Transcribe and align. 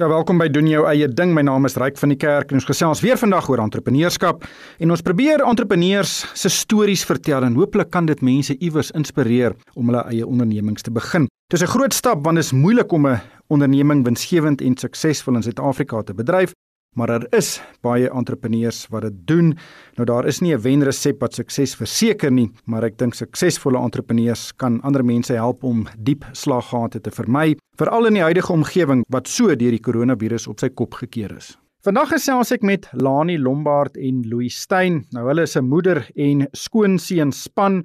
Ja, 0.00 0.06
welkom 0.08 0.38
by 0.40 0.46
doen 0.48 0.64
jou 0.64 0.86
eie 0.88 1.04
ding. 1.12 1.34
My 1.36 1.42
naam 1.44 1.68
is 1.68 1.74
Ryk 1.76 1.98
van 2.00 2.08
die 2.08 2.16
Kerk 2.16 2.54
en 2.54 2.56
ons 2.56 2.64
gesels 2.64 3.02
weer 3.04 3.18
vandag 3.20 3.50
oor 3.52 3.60
entrepreneurskap 3.60 4.46
en 4.80 4.94
ons 4.94 5.02
probeer 5.04 5.42
entrepreneurs 5.44 6.14
se 6.32 6.48
stories 6.48 7.02
vertel 7.04 7.44
en 7.44 7.58
hooplik 7.60 7.90
kan 7.92 8.08
dit 8.08 8.22
mense 8.24 8.56
iewers 8.64 8.94
inspireer 8.96 9.58
om 9.76 9.92
hulle 9.92 10.06
eie 10.08 10.24
ondernemings 10.24 10.88
te 10.88 10.94
begin. 10.96 11.28
Dit 11.52 11.60
is 11.60 11.68
'n 11.68 11.72
groot 11.76 11.92
stap 11.92 12.24
want 12.24 12.40
dit 12.40 12.44
is 12.44 12.52
moeilik 12.52 12.92
om 12.92 13.08
'n 13.08 13.20
onderneming 13.52 14.04
winsgewend 14.04 14.62
en 14.62 14.76
suksesvol 14.76 15.36
in 15.36 15.42
Suid-Afrika 15.42 16.02
te 16.02 16.14
bedryf 16.14 16.54
maar 16.96 17.06
daar 17.06 17.26
is 17.36 17.60
baie 17.82 18.10
entrepreneurs 18.10 18.86
wat 18.90 19.02
dit 19.02 19.18
doen. 19.26 19.52
Nou 19.96 20.06
daar 20.06 20.26
is 20.26 20.40
nie 20.40 20.54
'n 20.54 20.60
wenresep 20.60 21.20
wat 21.20 21.34
sukses 21.34 21.74
verseker 21.74 22.32
nie, 22.32 22.50
maar 22.64 22.84
ek 22.84 22.98
dink 22.98 23.14
suksesvolle 23.14 23.78
entrepreneurs 23.78 24.52
kan 24.56 24.80
ander 24.82 25.04
mense 25.04 25.32
help 25.32 25.64
om 25.64 25.86
diep 25.98 26.24
slaggate 26.32 27.00
te 27.00 27.10
vermy, 27.10 27.56
veral 27.76 28.06
in 28.06 28.14
die 28.14 28.22
huidige 28.22 28.52
omgewing 28.52 29.04
wat 29.08 29.28
so 29.28 29.46
deur 29.46 29.70
die 29.70 29.80
koronavirus 29.80 30.46
op 30.46 30.60
sy 30.60 30.68
kop 30.68 30.94
gekeer 30.94 31.36
is. 31.36 31.56
Vandag 31.80 32.10
gesels 32.12 32.50
ek 32.52 32.60
met 32.62 32.88
Lani 32.92 33.38
Lombard 33.38 33.96
en 33.96 34.18
Louis 34.28 34.52
Steyn. 34.52 35.06
Nou 35.12 35.26
hulle 35.28 35.42
is 35.42 35.56
'n 35.56 35.64
moeder 35.64 36.10
en 36.14 36.46
skoonseun 36.52 37.32
span 37.32 37.84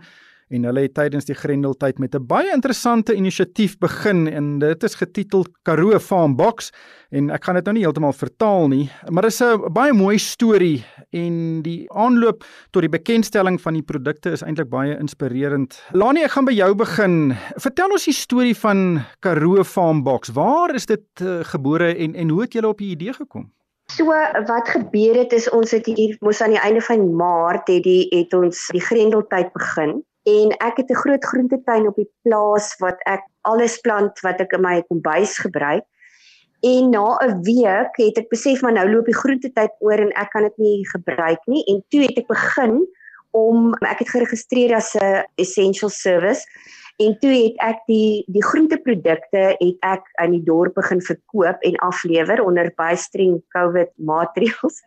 en 0.54 0.66
hulle 0.68 0.86
het 0.86 0.94
tydens 0.94 1.26
die 1.26 1.36
Grendeltyd 1.38 2.00
met 2.00 2.16
'n 2.16 2.28
baie 2.28 2.52
interessante 2.54 3.14
inisiatief 3.14 3.78
begin 3.78 4.28
en 4.28 4.60
dit 4.60 4.84
is 4.84 4.96
getiteld 4.96 5.50
Karoo 5.64 6.00
Farm 6.00 6.36
Box 6.36 6.72
en 7.10 7.30
ek 7.30 7.44
gaan 7.44 7.56
dit 7.56 7.66
nou 7.66 7.74
nie 7.74 7.84
heeltemal 7.84 8.14
vertaal 8.14 8.68
nie, 8.68 8.90
maar 9.10 9.24
dit 9.24 9.32
is 9.32 9.42
'n 9.42 9.74
baie 9.74 9.94
mooi 9.94 10.18
storie 10.18 10.86
en 11.12 11.62
die 11.62 11.86
aanloop 11.92 12.44
tot 12.72 12.82
die 12.82 12.90
bekendstelling 12.90 13.62
van 13.62 13.74
die 13.74 13.84
produkte 13.84 14.32
is 14.32 14.44
eintlik 14.44 14.70
baie 14.70 14.98
inspirerend. 15.00 15.82
Lani, 15.92 16.24
ek 16.24 16.32
gaan 16.32 16.46
by 16.46 16.54
jou 16.54 16.76
begin. 16.76 17.36
Vertel 17.56 17.92
ons 17.92 18.06
die 18.06 18.14
storie 18.14 18.56
van 18.56 19.02
Karoo 19.20 19.64
Farm 19.64 20.04
Box. 20.04 20.30
Waar 20.30 20.76
is 20.76 20.86
dit 20.86 21.06
uh, 21.22 21.44
gebore 21.44 21.96
en 21.96 22.16
en 22.16 22.30
hoe 22.30 22.42
het 22.42 22.54
julle 22.54 22.68
op 22.68 22.78
die 22.78 22.92
idee 22.92 23.14
gekom? 23.14 23.52
So 23.92 24.06
wat 24.06 24.68
gebeur 24.70 25.16
het 25.16 25.34
is 25.34 25.50
ons 25.50 25.72
het 25.72 25.86
hier 25.86 26.18
mos 26.20 26.42
aan 26.42 26.50
die 26.50 26.60
einde 26.60 26.82
van 26.82 27.16
Maart 27.16 27.68
het 27.68 27.84
die 27.84 28.08
het 28.12 28.34
ons 28.34 28.68
die 28.72 28.82
Grendeltyd 28.82 29.54
begin 29.54 30.04
en 30.26 30.54
ek 30.58 30.78
het 30.82 30.90
'n 30.90 31.02
groot 31.04 31.26
groentetuin 31.26 31.88
op 31.88 31.96
die 31.96 32.10
plaas 32.24 32.76
wat 32.80 32.98
ek 33.06 33.22
alles 33.42 33.78
plant 33.86 34.20
wat 34.26 34.40
ek 34.42 34.54
in 34.54 34.62
my 34.62 34.82
kombuis 34.90 35.38
gebruik. 35.38 35.86
En 36.62 36.90
na 36.90 37.18
'n 37.22 37.42
week 37.44 37.94
het 37.96 38.18
ek 38.18 38.30
besef 38.30 38.62
maar 38.62 38.74
nou 38.74 38.90
loop 38.90 39.06
die 39.06 39.22
groentetyd 39.22 39.72
oor 39.80 40.00
en 40.00 40.12
ek 40.18 40.30
kan 40.32 40.44
dit 40.44 40.58
nie 40.58 40.88
gebruik 40.88 41.42
nie 41.46 41.64
en 41.68 41.84
toe 41.90 42.02
het 42.02 42.18
ek 42.18 42.28
begin 42.28 42.88
om 43.32 43.74
ek 43.82 44.00
het 44.00 44.10
geregistreer 44.10 44.76
as 44.76 44.96
'n 44.96 45.24
essential 45.36 45.90
service 45.90 46.46
en 47.04 47.18
toe 47.20 47.32
het 47.32 47.58
ek 47.64 47.80
die 47.90 48.24
die 48.32 48.44
groenteprodukte 48.44 49.44
het 49.60 49.78
ek 49.84 50.08
aan 50.22 50.32
die 50.32 50.44
dorp 50.44 50.76
begin 50.80 51.02
verkoop 51.02 51.60
en 51.68 51.76
aflewer 51.88 52.44
onder 52.44 52.72
baie 52.80 52.96
streng 52.96 53.42
COVID 53.56 53.92
maatreëls. 53.98 54.80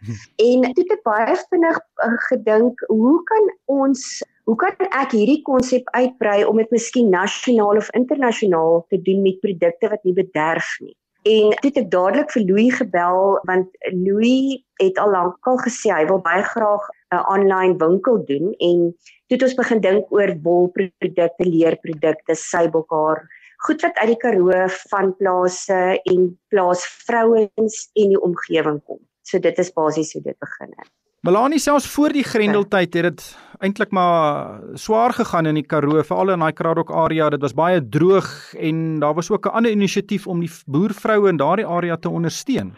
en 0.49 0.65
toe 0.73 0.85
het 0.85 0.97
ek 0.97 1.05
baie 1.05 1.37
vinnig 1.51 1.81
uh, 2.05 2.17
gedink, 2.31 2.81
hoe 2.89 3.23
kan 3.29 3.53
ons 3.67 4.23
Hoe 4.49 4.57
kan 4.57 4.87
ek 4.97 5.11
hierdie 5.13 5.43
konsep 5.45 5.91
uitbrei 5.93 6.39
om 6.49 6.57
dit 6.57 6.71
miskien 6.73 7.11
nasionaal 7.13 7.83
of 7.83 7.91
internasionaal 7.99 8.79
te 8.89 8.97
doen 9.05 9.21
met 9.21 9.43
produkte 9.43 9.91
wat 9.93 10.07
nie 10.09 10.15
bederf 10.17 10.71
nie? 10.81 10.95
En 11.29 11.51
toe 11.59 11.69
het 11.69 11.81
ek 11.83 11.91
dadelik 11.93 12.33
vir 12.33 12.47
Louis 12.49 12.79
gebel 12.79 13.37
want 13.51 13.77
Louis 13.93 14.57
het 14.81 14.97
al 15.03 15.13
lank 15.13 15.51
al 15.53 15.61
gesê 15.67 15.93
hy 15.93 16.07
wil 16.09 16.23
baie 16.25 16.47
graag 16.49 16.87
'n 17.13 17.21
online 17.35 17.77
winkel 17.85 18.25
doen 18.31 18.55
en 18.71 18.81
toe 18.97 19.37
het 19.37 19.45
ons 19.51 19.59
begin 19.61 19.85
dink 19.85 20.17
oor 20.17 20.33
wolprodukte, 20.49 21.49
leerprodukte, 21.53 22.35
sybelkaar, 22.35 23.21
goed 23.69 23.85
wat 23.85 24.01
uit 24.01 24.15
die 24.15 24.21
Karoo 24.25 24.65
van 24.95 25.17
plase 25.21 26.01
en 26.09 26.39
plaasvrouens 26.49 27.91
en 27.93 28.17
die 28.17 28.23
omgewing 28.31 28.81
kom. 28.85 29.01
So 29.29 29.39
dit 29.39 29.59
is 29.59 29.73
basies 29.77 30.13
hoe 30.17 30.23
dit 30.23 30.39
begin 30.41 30.73
het. 30.77 30.98
Melanie 31.27 31.59
selfs 31.59 31.89
voor 31.91 32.13
die 32.15 32.23
Grendeltyd 32.23 32.95
het 32.95 33.03
dit 33.03 33.23
eintlik 33.59 33.91
maar 33.91 34.61
swaar 34.79 35.11
gegaan 35.11 35.49
in 35.51 35.57
die 35.59 35.67
Karoo, 35.67 36.03
veral 36.07 36.31
in 36.31 36.45
daai 36.45 36.53
Kraddock 36.55 36.93
area. 36.95 37.27
Dit 37.35 37.43
was 37.43 37.57
baie 37.59 37.81
droog 37.83 38.29
en 38.55 39.01
daar 39.03 39.15
was 39.15 39.31
ook 39.31 39.47
'n 39.47 39.57
ander 39.59 39.71
inisiatief 39.71 40.27
om 40.27 40.41
die 40.41 40.51
boervroue 40.67 41.29
in 41.29 41.37
daardie 41.37 41.67
area 41.67 41.97
te 41.97 42.09
ondersteun. 42.09 42.77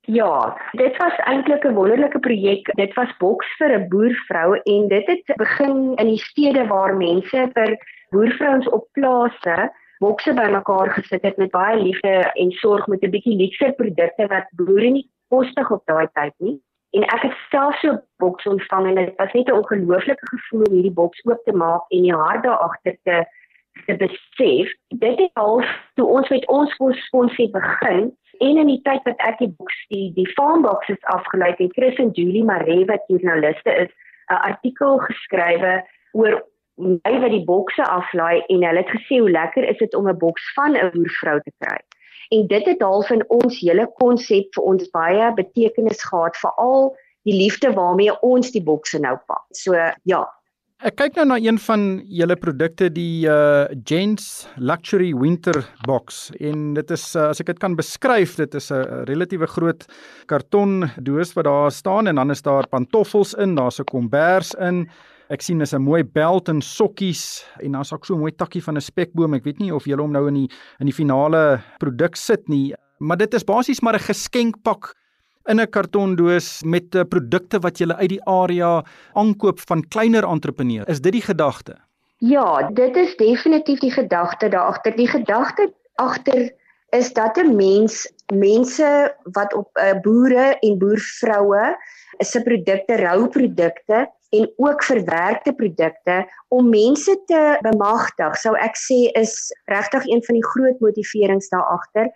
Ja, 0.00 0.56
dit 0.72 0.96
was 0.96 1.16
eintlik 1.16 1.64
'n 1.64 1.74
wonderlike 1.74 2.18
projek. 2.18 2.70
Dit 2.76 2.94
was 2.94 3.16
boks 3.18 3.56
vir 3.58 3.78
'n 3.78 3.88
boervrou 3.88 4.60
en 4.62 4.88
dit 4.88 5.06
het 5.06 5.36
begin 5.36 5.94
in 5.96 6.06
die 6.06 6.22
stede 6.30 6.66
waar 6.66 6.96
mense 6.96 7.50
vir 7.54 7.76
boervrouens 8.10 8.68
op 8.68 8.86
plase 8.92 9.70
bokse 9.98 10.34
bymekaar 10.34 10.90
gesit 10.90 11.22
het 11.22 11.36
met 11.36 11.50
baie 11.50 11.82
liefde 11.82 12.30
en 12.34 12.50
sorg 12.50 12.86
met 12.86 13.02
'n 13.02 13.10
bietjie 13.10 13.36
luukse 13.36 13.74
produkte 13.76 14.26
wat 14.26 14.46
boere 14.50 14.90
nie 14.90 15.10
kostig 15.28 15.70
op 15.70 15.82
daai 15.86 16.08
tyd 16.12 16.34
nie 16.38 16.60
en 16.90 17.02
ek 17.02 17.22
het 17.22 17.36
self 17.50 17.78
so 17.78 17.92
'n 17.92 18.02
boks 18.18 18.46
ontvang 18.46 18.86
en 18.86 18.94
dit 18.94 19.16
was 19.16 19.32
net 19.32 19.48
'n 19.48 19.58
ongelooflike 19.60 20.26
gevoel 20.28 20.64
om 20.66 20.74
hierdie 20.74 20.98
boks 21.00 21.24
oop 21.24 21.44
te 21.44 21.52
maak 21.52 21.84
en 21.88 22.02
die 22.02 22.14
hart 22.14 22.42
daar 22.42 22.62
agter 22.68 22.96
te 23.04 23.24
te 23.86 23.96
besef. 23.96 24.72
Dit 24.88 25.18
het 25.18 25.30
al 25.34 25.62
toe 25.94 26.06
ons 26.06 26.28
met 26.28 26.46
ons 26.46 26.74
sponsie 27.06 27.50
begin 27.50 28.16
en 28.38 28.56
in 28.56 28.66
die 28.66 28.80
tyd 28.82 29.02
wat 29.04 29.18
ek 29.18 29.38
die 29.38 29.54
boks 29.56 29.86
die 29.88 30.12
die 30.14 30.28
farm 30.32 30.62
boxes 30.62 31.02
afgelei 31.02 31.54
het, 31.56 31.72
Chris 31.72 31.96
en 31.96 32.10
Julie 32.10 32.44
Maree 32.44 32.84
wat 32.84 33.02
joernaliste 33.06 33.74
is, 33.74 33.90
'n 34.30 34.42
artikel 34.50 34.98
geskrywe 34.98 35.84
oor 36.12 36.42
my 36.76 37.20
wat 37.20 37.30
die 37.30 37.44
bokse 37.44 37.84
aflaai 37.84 38.42
en 38.46 38.64
hulle 38.64 38.82
het 38.82 38.94
gesê 38.96 39.18
hoe 39.20 39.30
lekker 39.30 39.64
is 39.68 39.78
dit 39.78 39.94
om 39.94 40.08
'n 40.08 40.18
boks 40.18 40.52
van 40.54 40.76
'n 40.76 40.90
boervrou 40.94 41.40
te 41.40 41.52
kry 41.58 41.80
en 42.30 42.46
dit 42.46 42.66
het 42.66 42.82
half 42.82 43.10
in 43.10 43.22
ons 43.28 43.60
hele 43.60 43.86
konsep 43.98 44.50
vir 44.54 44.66
ons 44.72 44.90
baie 44.94 45.30
betekenis 45.38 46.02
gehad 46.06 46.36
veral 46.38 46.92
die 47.28 47.36
liefde 47.36 47.72
waarmee 47.76 48.14
ons 48.26 48.52
die 48.54 48.62
bokse 48.64 49.00
nou 49.02 49.16
pak. 49.26 49.42
So 49.56 49.76
ja. 50.08 50.22
Ek 50.80 50.94
kyk 50.96 51.18
nou 51.18 51.26
na 51.28 51.36
een 51.36 51.58
van 51.60 51.82
julle 52.08 52.38
produkte 52.40 52.86
die 52.88 53.28
uh 53.28 53.66
Gents 53.84 54.46
Luxury 54.56 55.10
Winter 55.12 55.58
Box 55.84 56.30
en 56.40 56.70
dit 56.78 56.94
is 56.96 57.04
uh, 57.12 57.26
as 57.34 57.42
ek 57.42 57.50
dit 57.52 57.60
kan 57.60 57.76
beskryf, 57.76 58.38
dit 58.40 58.54
is 58.56 58.70
'n 58.72 59.04
relatiewe 59.10 59.46
groot 59.46 59.84
karton 60.24 60.88
doos 60.96 61.34
wat 61.36 61.44
daar 61.44 61.70
staan 61.70 62.08
en 62.08 62.16
dan 62.16 62.30
is 62.30 62.40
daar 62.42 62.64
pantoffels 62.66 63.34
in, 63.34 63.54
daar's 63.60 63.80
'n 63.80 63.84
kombers 63.92 64.54
in. 64.54 64.88
Ek 65.30 65.44
sien 65.46 65.60
dis 65.62 65.72
'n 65.72 65.82
mooi 65.86 66.02
belt 66.02 66.48
en 66.50 66.60
sokkies 66.60 67.44
en 67.62 67.72
dan's 67.72 67.92
ook 67.92 68.04
so 68.04 68.14
'n 68.14 68.20
mooi 68.20 68.32
takkie 68.32 68.62
van 68.62 68.74
'n 68.76 68.80
spekboom. 68.80 69.34
Ek 69.34 69.44
weet 69.44 69.60
nie 69.60 69.72
of 69.72 69.84
jy 69.86 69.94
hom 69.94 70.10
nou 70.10 70.26
in 70.26 70.34
die 70.34 70.48
in 70.80 70.86
die 70.86 70.92
finale 70.92 71.62
produk 71.78 72.16
sit 72.16 72.48
nie, 72.48 72.74
maar 72.98 73.16
dit 73.16 73.34
is 73.34 73.44
basies 73.44 73.80
maar 73.80 73.94
'n 73.94 74.10
geskenkpak 74.10 74.94
in 75.46 75.60
'n 75.60 75.70
kartondoos 75.70 76.62
met 76.64 76.94
eh, 76.94 77.04
produkte 77.04 77.60
wat 77.60 77.78
jy 77.78 77.86
uit 77.92 78.08
die 78.08 78.24
area 78.26 78.82
aankoop 79.14 79.60
van 79.60 79.88
kleiner 79.88 80.24
entrepreneurs. 80.24 80.88
Is 80.88 81.00
dit 81.00 81.12
die 81.12 81.22
gedagte? 81.22 81.76
Ja, 82.18 82.68
dit 82.68 82.96
is 82.96 83.16
definitief 83.16 83.78
die 83.78 83.92
gedagte 83.92 84.48
daar 84.48 84.66
agter. 84.66 84.96
Die 84.96 85.08
gedagte 85.08 85.72
agter 85.94 86.50
is 86.90 87.12
dat 87.12 87.36
'n 87.36 87.54
mens 87.54 88.12
mense 88.34 89.14
wat 89.32 89.54
op 89.54 89.68
uh, 89.78 90.00
boere 90.02 90.58
en 90.60 90.78
boervroue 90.78 91.76
se 92.18 92.42
produkte, 92.42 92.96
rou 92.96 93.28
produkte 93.28 94.10
en 94.36 94.46
ook 94.62 94.84
verwerkte 94.86 95.52
produkte 95.52 96.20
om 96.48 96.68
mense 96.70 97.16
te 97.26 97.40
bemagtig 97.66 98.36
sou 98.42 98.54
ek 98.58 98.78
sê 98.78 99.02
is 99.18 99.34
regtig 99.72 100.06
een 100.06 100.22
van 100.26 100.38
die 100.38 100.46
groot 100.52 100.78
motiverings 100.84 101.50
daar 101.50 101.66
agter 101.76 102.10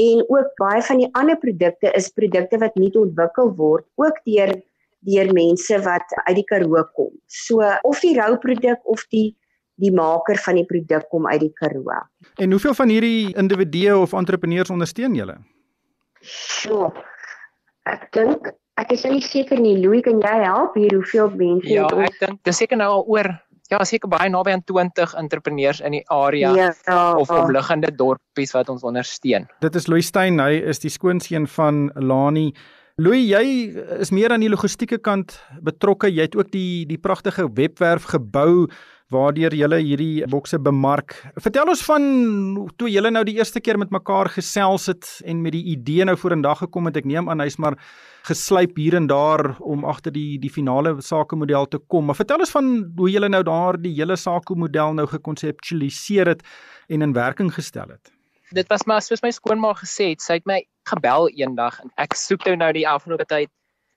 en 0.00 0.24
ook 0.26 0.52
baie 0.60 0.82
van 0.82 1.00
die 1.00 1.10
ander 1.12 1.38
produkte 1.38 1.92
is 1.94 2.12
produkte 2.12 2.58
wat 2.58 2.76
nie 2.80 2.92
ontwikkel 2.98 3.54
word 3.56 3.86
ook 4.00 4.20
deur 4.28 4.54
deur 5.04 5.32
mense 5.36 5.78
wat 5.84 6.14
uit 6.24 6.36
die 6.38 6.46
Karoo 6.48 6.82
kom. 6.96 7.12
So 7.28 7.64
of 7.84 8.00
die 8.04 8.14
rou 8.18 8.36
produk 8.40 8.80
of 8.88 9.04
die 9.12 9.34
die 9.82 9.90
maker 9.90 10.38
van 10.38 10.54
die 10.54 10.66
produk 10.70 11.08
kom 11.10 11.26
uit 11.26 11.40
die 11.42 11.52
Karoo. 11.58 11.96
En 12.38 12.54
hoeveel 12.54 12.76
van 12.78 12.92
hierdie 12.94 13.34
individue 13.34 13.96
of 13.98 14.14
entrepreneurs 14.14 14.70
ondersteun 14.70 15.16
julle? 15.18 15.36
So 16.22 16.92
ek 17.90 18.06
dink 18.16 18.52
Ek 18.80 18.90
is 18.90 19.04
nie 19.06 19.22
seker 19.22 19.60
nie, 19.62 19.76
Louis, 19.78 20.02
kan 20.02 20.18
jy 20.18 20.36
help 20.42 20.74
hier 20.78 20.94
hoeveel 20.96 21.30
mense 21.38 21.70
Ja, 21.70 21.86
ons... 21.86 22.08
ek 22.08 22.22
dink 22.22 22.40
dis 22.46 22.58
seker 22.58 22.80
nou 22.80 22.90
al 22.96 23.04
oor 23.06 23.30
ja, 23.70 23.80
seker 23.86 24.10
baie 24.10 24.30
naby 24.32 24.54
aan 24.54 24.64
20 24.66 25.14
entrepreneurs 25.20 25.80
in 25.84 25.94
die 25.98 26.02
area 26.12 26.52
ja, 26.56 26.70
ja, 26.86 27.02
of 27.18 27.30
omliggende 27.32 27.92
dorpies 27.94 28.54
wat 28.56 28.68
ons 28.72 28.84
ondersteun. 28.86 29.46
Dit 29.64 29.78
is 29.78 29.86
Louis 29.88 30.06
Steyn, 30.10 30.42
hy 30.42 30.58
is 30.74 30.82
die 30.82 30.92
skoonseun 30.92 31.46
van 31.54 31.86
Lani. 31.94 32.50
Louis, 33.00 33.24
jy 33.26 33.44
is 34.02 34.12
meer 34.14 34.34
aan 34.34 34.44
die 34.44 34.50
logistieke 34.52 35.00
kant 35.02 35.38
betrokke. 35.66 36.10
Jy 36.12 36.28
het 36.28 36.36
ook 36.38 36.52
die 36.52 36.84
die 36.90 36.98
pragtige 37.00 37.48
webwerf 37.56 38.10
gebou 38.12 38.68
waardeur 39.14 39.54
julle 39.54 39.78
hierdie 39.80 40.26
bokse 40.30 40.58
bemark. 40.58 41.14
Vertel 41.40 41.70
ons 41.72 41.84
van 41.86 42.04
toe 42.80 42.90
julle 42.90 43.12
nou 43.14 43.22
die 43.26 43.36
eerste 43.38 43.62
keer 43.62 43.78
met 43.80 43.94
mekaar 43.94 44.30
gesels 44.34 44.88
het 44.90 45.08
en 45.24 45.42
met 45.44 45.54
die 45.54 45.62
idee 45.74 46.06
nou 46.08 46.16
vorendag 46.18 46.64
gekom 46.64 46.90
het. 46.90 46.98
Ek 47.00 47.08
neem 47.08 47.30
aan 47.30 47.42
hy's 47.44 47.58
maar 47.62 47.78
geslyp 48.28 48.76
hier 48.80 48.96
en 48.98 49.06
daar 49.10 49.54
om 49.60 49.84
agter 49.88 50.14
die 50.14 50.38
die 50.42 50.52
finale 50.52 50.96
sakemodel 51.04 51.70
te 51.70 51.80
kom. 51.88 52.08
Maar 52.08 52.18
vertel 52.20 52.44
ons 52.44 52.54
van 52.54 52.70
hoe 52.98 53.10
julle 53.12 53.30
nou 53.30 53.42
daar 53.46 53.80
die 53.80 53.94
hele 53.94 54.16
sakemodel 54.20 54.98
nou 54.98 55.06
gekonseptualiseer 55.10 56.34
het 56.34 56.44
en 56.88 57.02
in 57.02 57.16
werking 57.16 57.52
gestel 57.54 57.94
het. 57.94 58.12
Dit 58.54 58.68
was 58.70 58.86
maar 58.86 59.02
soos 59.02 59.22
my 59.24 59.32
skoonma 59.34 59.72
gesê 59.78 60.12
het, 60.12 60.22
sy 60.22 60.38
het 60.38 60.46
my 60.46 60.60
gebel 60.88 61.30
eendag 61.32 61.80
en 61.82 61.92
ek 62.00 62.16
soek 62.18 62.44
nou 62.48 62.56
nou 62.60 62.72
die 62.76 62.88
afgelope 62.88 63.26
tyd 63.28 63.50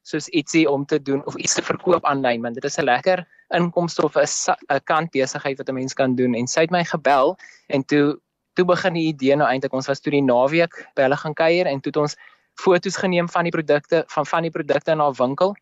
soos 0.08 0.30
ietsie 0.30 0.66
om 0.72 0.86
te 0.86 1.02
doen 1.02 1.26
of 1.26 1.36
iets 1.36 1.58
te 1.58 1.64
verkoop 1.66 2.06
aanlyn 2.08 2.42
want 2.46 2.56
dit 2.56 2.64
is 2.70 2.80
'n 2.80 2.88
lekker 2.88 3.26
inkomste 3.56 4.04
of 4.04 4.16
'n 4.16 4.80
kant 4.84 5.12
besigheid 5.12 5.58
wat 5.58 5.70
'n 5.70 5.74
mens 5.74 5.94
kan 5.94 6.16
doen. 6.16 6.34
En 6.36 6.48
sy 6.48 6.62
het 6.62 6.72
my 6.72 6.84
gebel 6.84 7.38
en 7.68 7.86
toe 7.86 8.20
toe 8.54 8.66
begin 8.66 8.94
die 8.94 9.08
idee 9.14 9.36
nou 9.36 9.48
eintlik. 9.50 9.74
Ons 9.74 9.88
was 9.88 10.00
toe 10.00 10.12
die 10.12 10.24
naweek 10.24 10.74
by 10.96 11.06
hulle 11.06 11.18
gaan 11.18 11.34
kuier 11.34 11.66
en 11.66 11.82
toe 11.82 11.92
het 11.92 11.98
ons 11.98 12.16
foto's 12.58 12.98
geneem 12.98 13.30
van 13.30 13.44
die 13.44 13.54
produkte 13.54 14.04
van 14.08 14.26
van 14.26 14.42
die 14.42 14.52
produkte 14.52 14.92
in 14.92 15.00
haar 15.00 15.14
winkel. 15.14 15.56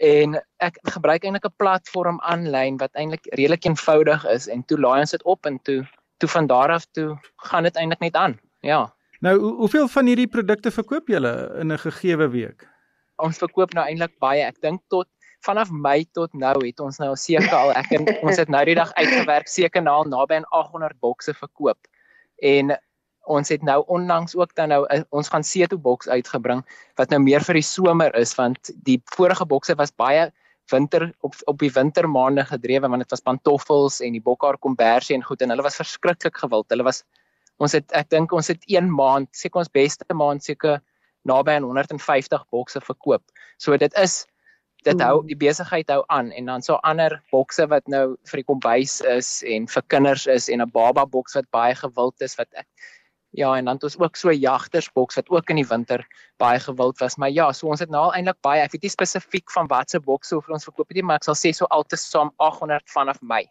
En 0.00 0.40
ek 0.64 0.78
gebruik 0.82 1.24
eintlik 1.24 1.44
'n 1.44 1.56
platform 1.56 2.20
aanlyn 2.20 2.78
wat 2.78 2.94
eintlik 2.94 3.26
redelik 3.36 3.64
eenvoudig 3.64 4.24
is 4.26 4.48
en 4.48 4.64
toe 4.64 4.78
laai 4.78 5.00
ons 5.00 5.10
dit 5.10 5.22
op 5.22 5.46
en 5.46 5.60
toe 5.62 5.84
toe 6.18 6.28
van 6.28 6.46
daar 6.46 6.70
af 6.70 6.86
toe 6.92 7.18
gaan 7.36 7.62
dit 7.62 7.76
eintlik 7.76 8.00
net 8.00 8.14
aan. 8.14 8.40
Ja. 8.60 8.94
Nou 9.20 9.38
hoeveel 9.38 9.88
van 9.88 10.06
hierdie 10.06 10.28
produkte 10.28 10.70
verkoop 10.70 11.08
julle 11.08 11.52
in 11.60 11.72
'n 11.72 11.78
gegeewe 11.78 12.28
week 12.28 12.69
ons 13.24 13.40
verkoop 13.40 13.74
nou 13.76 13.84
eintlik 13.86 14.16
baie. 14.22 14.44
Ek 14.46 14.60
dink 14.64 14.82
tot 14.92 15.08
vanaf 15.46 15.70
Mei 15.72 16.04
tot 16.16 16.34
nou 16.36 16.56
het 16.60 16.80
ons 16.84 17.00
nou 17.00 17.14
seker 17.16 17.54
al 17.56 17.72
ek 17.80 17.94
en 17.96 18.06
ons 18.20 18.36
het 18.36 18.50
nou 18.52 18.60
die 18.68 18.76
dag 18.76 18.92
uitgewerk 18.98 19.48
seker 19.48 19.82
na 19.84 19.96
naby 20.04 20.40
aan 20.40 20.48
800 20.50 20.98
bokse 21.00 21.34
verkoop. 21.36 21.78
En 22.44 22.76
ons 23.30 23.52
het 23.52 23.62
nou 23.62 23.78
onlangs 23.86 24.34
ook 24.36 24.54
dan 24.56 24.72
nou 24.72 24.84
eh, 24.88 25.02
ons 25.10 25.28
gaan 25.28 25.44
Seto 25.44 25.78
boks 25.78 26.08
uitgebring 26.08 26.62
wat 26.98 27.10
nou 27.12 27.20
meer 27.22 27.44
vir 27.46 27.60
die 27.60 27.66
somer 27.66 28.14
is 28.18 28.32
want 28.38 28.72
die 28.86 28.98
vorige 29.14 29.46
bokse 29.46 29.76
was 29.78 29.92
baie 29.92 30.30
winter 30.72 31.10
op 31.26 31.34
op 31.50 31.58
die 31.58 31.72
wintermaande 31.74 32.44
gedrewe 32.48 32.88
want 32.88 33.04
dit 33.04 33.10
was 33.10 33.24
pantoffels 33.26 34.00
en 34.00 34.16
die 34.16 34.24
bokhaar 34.24 34.58
kombersie 34.58 35.16
en 35.16 35.24
goed 35.26 35.42
en 35.42 35.52
hulle 35.52 35.66
was 35.66 35.80
verskriklik 35.80 36.36
gewild. 36.42 36.68
Hulle 36.70 36.86
was 36.86 37.04
ons 37.60 37.76
het 37.76 37.92
ek 37.92 38.10
dink 38.10 38.32
ons 38.32 38.48
het 38.48 38.64
1 38.66 38.88
maand 38.88 39.28
seker 39.36 39.64
ons 39.64 39.72
beste 39.72 40.16
maand 40.16 40.44
seker 40.44 40.80
naby 41.28 41.56
aan 41.58 41.66
150 41.68 42.44
bokse 42.50 42.80
verkoop. 42.80 43.22
So 43.58 43.76
dit 43.76 43.94
is 43.94 44.24
dit 44.86 45.02
hou 45.04 45.20
die 45.28 45.36
besigheid 45.36 45.90
hou 45.92 46.00
aan 46.08 46.30
en 46.32 46.46
dan 46.48 46.62
so 46.64 46.78
ander 46.88 47.18
bokse 47.32 47.66
wat 47.68 47.88
nou 47.92 48.16
vir 48.30 48.40
die 48.40 48.46
kombuis 48.48 49.00
is 49.12 49.42
en 49.44 49.66
vir 49.68 49.84
kinders 49.92 50.26
is 50.26 50.48
en 50.48 50.62
'n 50.62 50.70
baba 50.72 51.04
boks 51.04 51.36
wat 51.36 51.50
baie 51.50 51.74
gewild 51.74 52.16
is 52.22 52.36
wat 52.38 52.48
ek 52.54 52.66
ja 53.30 53.52
en 53.56 53.64
dan 53.64 53.74
het 53.74 53.84
ons 53.84 53.98
ook 53.98 54.16
so 54.16 54.32
jagtersboks 54.32 55.14
wat 55.14 55.28
ook 55.30 55.50
in 55.50 55.56
die 55.56 55.68
winter 55.68 56.06
baie 56.38 56.58
gewild 56.58 56.98
was 57.00 57.16
maar 57.16 57.30
ja 57.30 57.52
so 57.52 57.68
ons 57.68 57.80
het 57.80 57.90
nou 57.90 58.02
al 58.04 58.14
eintlik 58.14 58.40
baie 58.40 58.62
ek 58.62 58.72
weet 58.72 58.82
nie 58.82 58.96
spesifiek 58.96 59.50
van 59.50 59.68
watse 59.68 60.00
bokse 60.00 60.36
of 60.36 60.48
ons 60.48 60.64
verkoop 60.64 60.88
het 60.88 60.96
nie 60.96 61.02
maar 61.02 61.20
ek 61.20 61.28
sal 61.28 61.38
sê 61.38 61.52
so 61.52 61.66
altesaam 61.70 62.32
800 62.38 62.90
vanaf 62.90 63.20
Mei. 63.22 63.44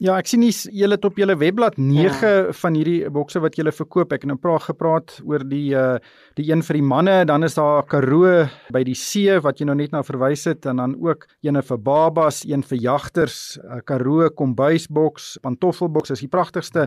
Ja, 0.00 0.14
ek 0.16 0.30
sien 0.30 0.40
julle 0.40 0.96
het 0.96 1.02
op 1.04 1.18
julle 1.20 1.34
webblad 1.36 1.74
9 1.76 2.20
ja. 2.24 2.52
van 2.56 2.76
hierdie 2.78 3.10
bokse 3.12 3.42
wat 3.44 3.58
julle 3.60 3.68
verkoop. 3.68 4.14
Ek 4.16 4.22
het 4.24 4.30
nou 4.30 4.38
praat 4.40 4.64
gepraat 4.70 5.18
oor 5.28 5.42
die 5.44 5.74
uh 5.76 5.98
die 6.38 6.46
een 6.48 6.62
vir 6.64 6.78
die 6.78 6.84
manne, 6.88 7.16
dan 7.28 7.44
is 7.44 7.58
daar 7.58 7.82
Karoo 7.84 8.46
by 8.72 8.80
die 8.86 8.94
see 8.96 9.34
wat 9.44 9.58
jy 9.60 9.66
nou 9.68 9.74
net 9.76 9.92
na 9.92 10.00
verwys 10.06 10.46
het 10.48 10.64
en 10.70 10.78
dan 10.80 10.94
ook 10.96 11.26
eene 11.44 11.60
vir 11.68 11.80
babas, 11.84 12.38
een 12.48 12.64
vir 12.64 12.78
jagters, 12.80 13.58
'n 13.60 13.76
uh, 13.76 13.80
Karoo 13.84 14.30
kombuisboks, 14.30 15.34
pantoffelboks, 15.44 16.14
is 16.16 16.24
die 16.24 16.32
pragtigste 16.32 16.86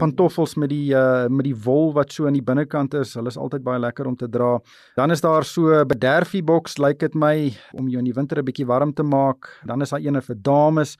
pantoffels 0.00 0.56
met 0.56 0.72
die 0.72 0.94
uh 0.96 1.28
met 1.28 1.44
die 1.44 1.58
wol 1.66 1.92
wat 1.92 2.12
so 2.12 2.24
aan 2.24 2.38
die 2.40 2.46
binnekant 2.46 2.94
is. 2.94 3.12
Hulle 3.20 3.28
is 3.28 3.36
altyd 3.36 3.66
baie 3.68 3.82
lekker 3.84 4.06
om 4.06 4.16
te 4.16 4.30
dra. 4.30 4.56
Dan 4.96 5.10
is 5.10 5.20
daar 5.20 5.44
so 5.44 5.68
'n 5.68 5.86
bederfie 5.86 6.42
boks, 6.42 6.78
lyk 6.78 6.86
like 6.88 7.04
dit 7.04 7.14
my, 7.14 7.52
om 7.74 7.88
jou 7.88 7.98
in 7.98 8.08
die 8.08 8.16
winter 8.16 8.38
'n 8.38 8.44
bietjie 8.44 8.66
warm 8.66 8.94
te 8.94 9.02
maak. 9.02 9.60
Dan 9.66 9.82
is 9.82 9.90
daar 9.90 10.00
eene 10.00 10.22
vir 10.22 10.36
dames. 10.40 10.96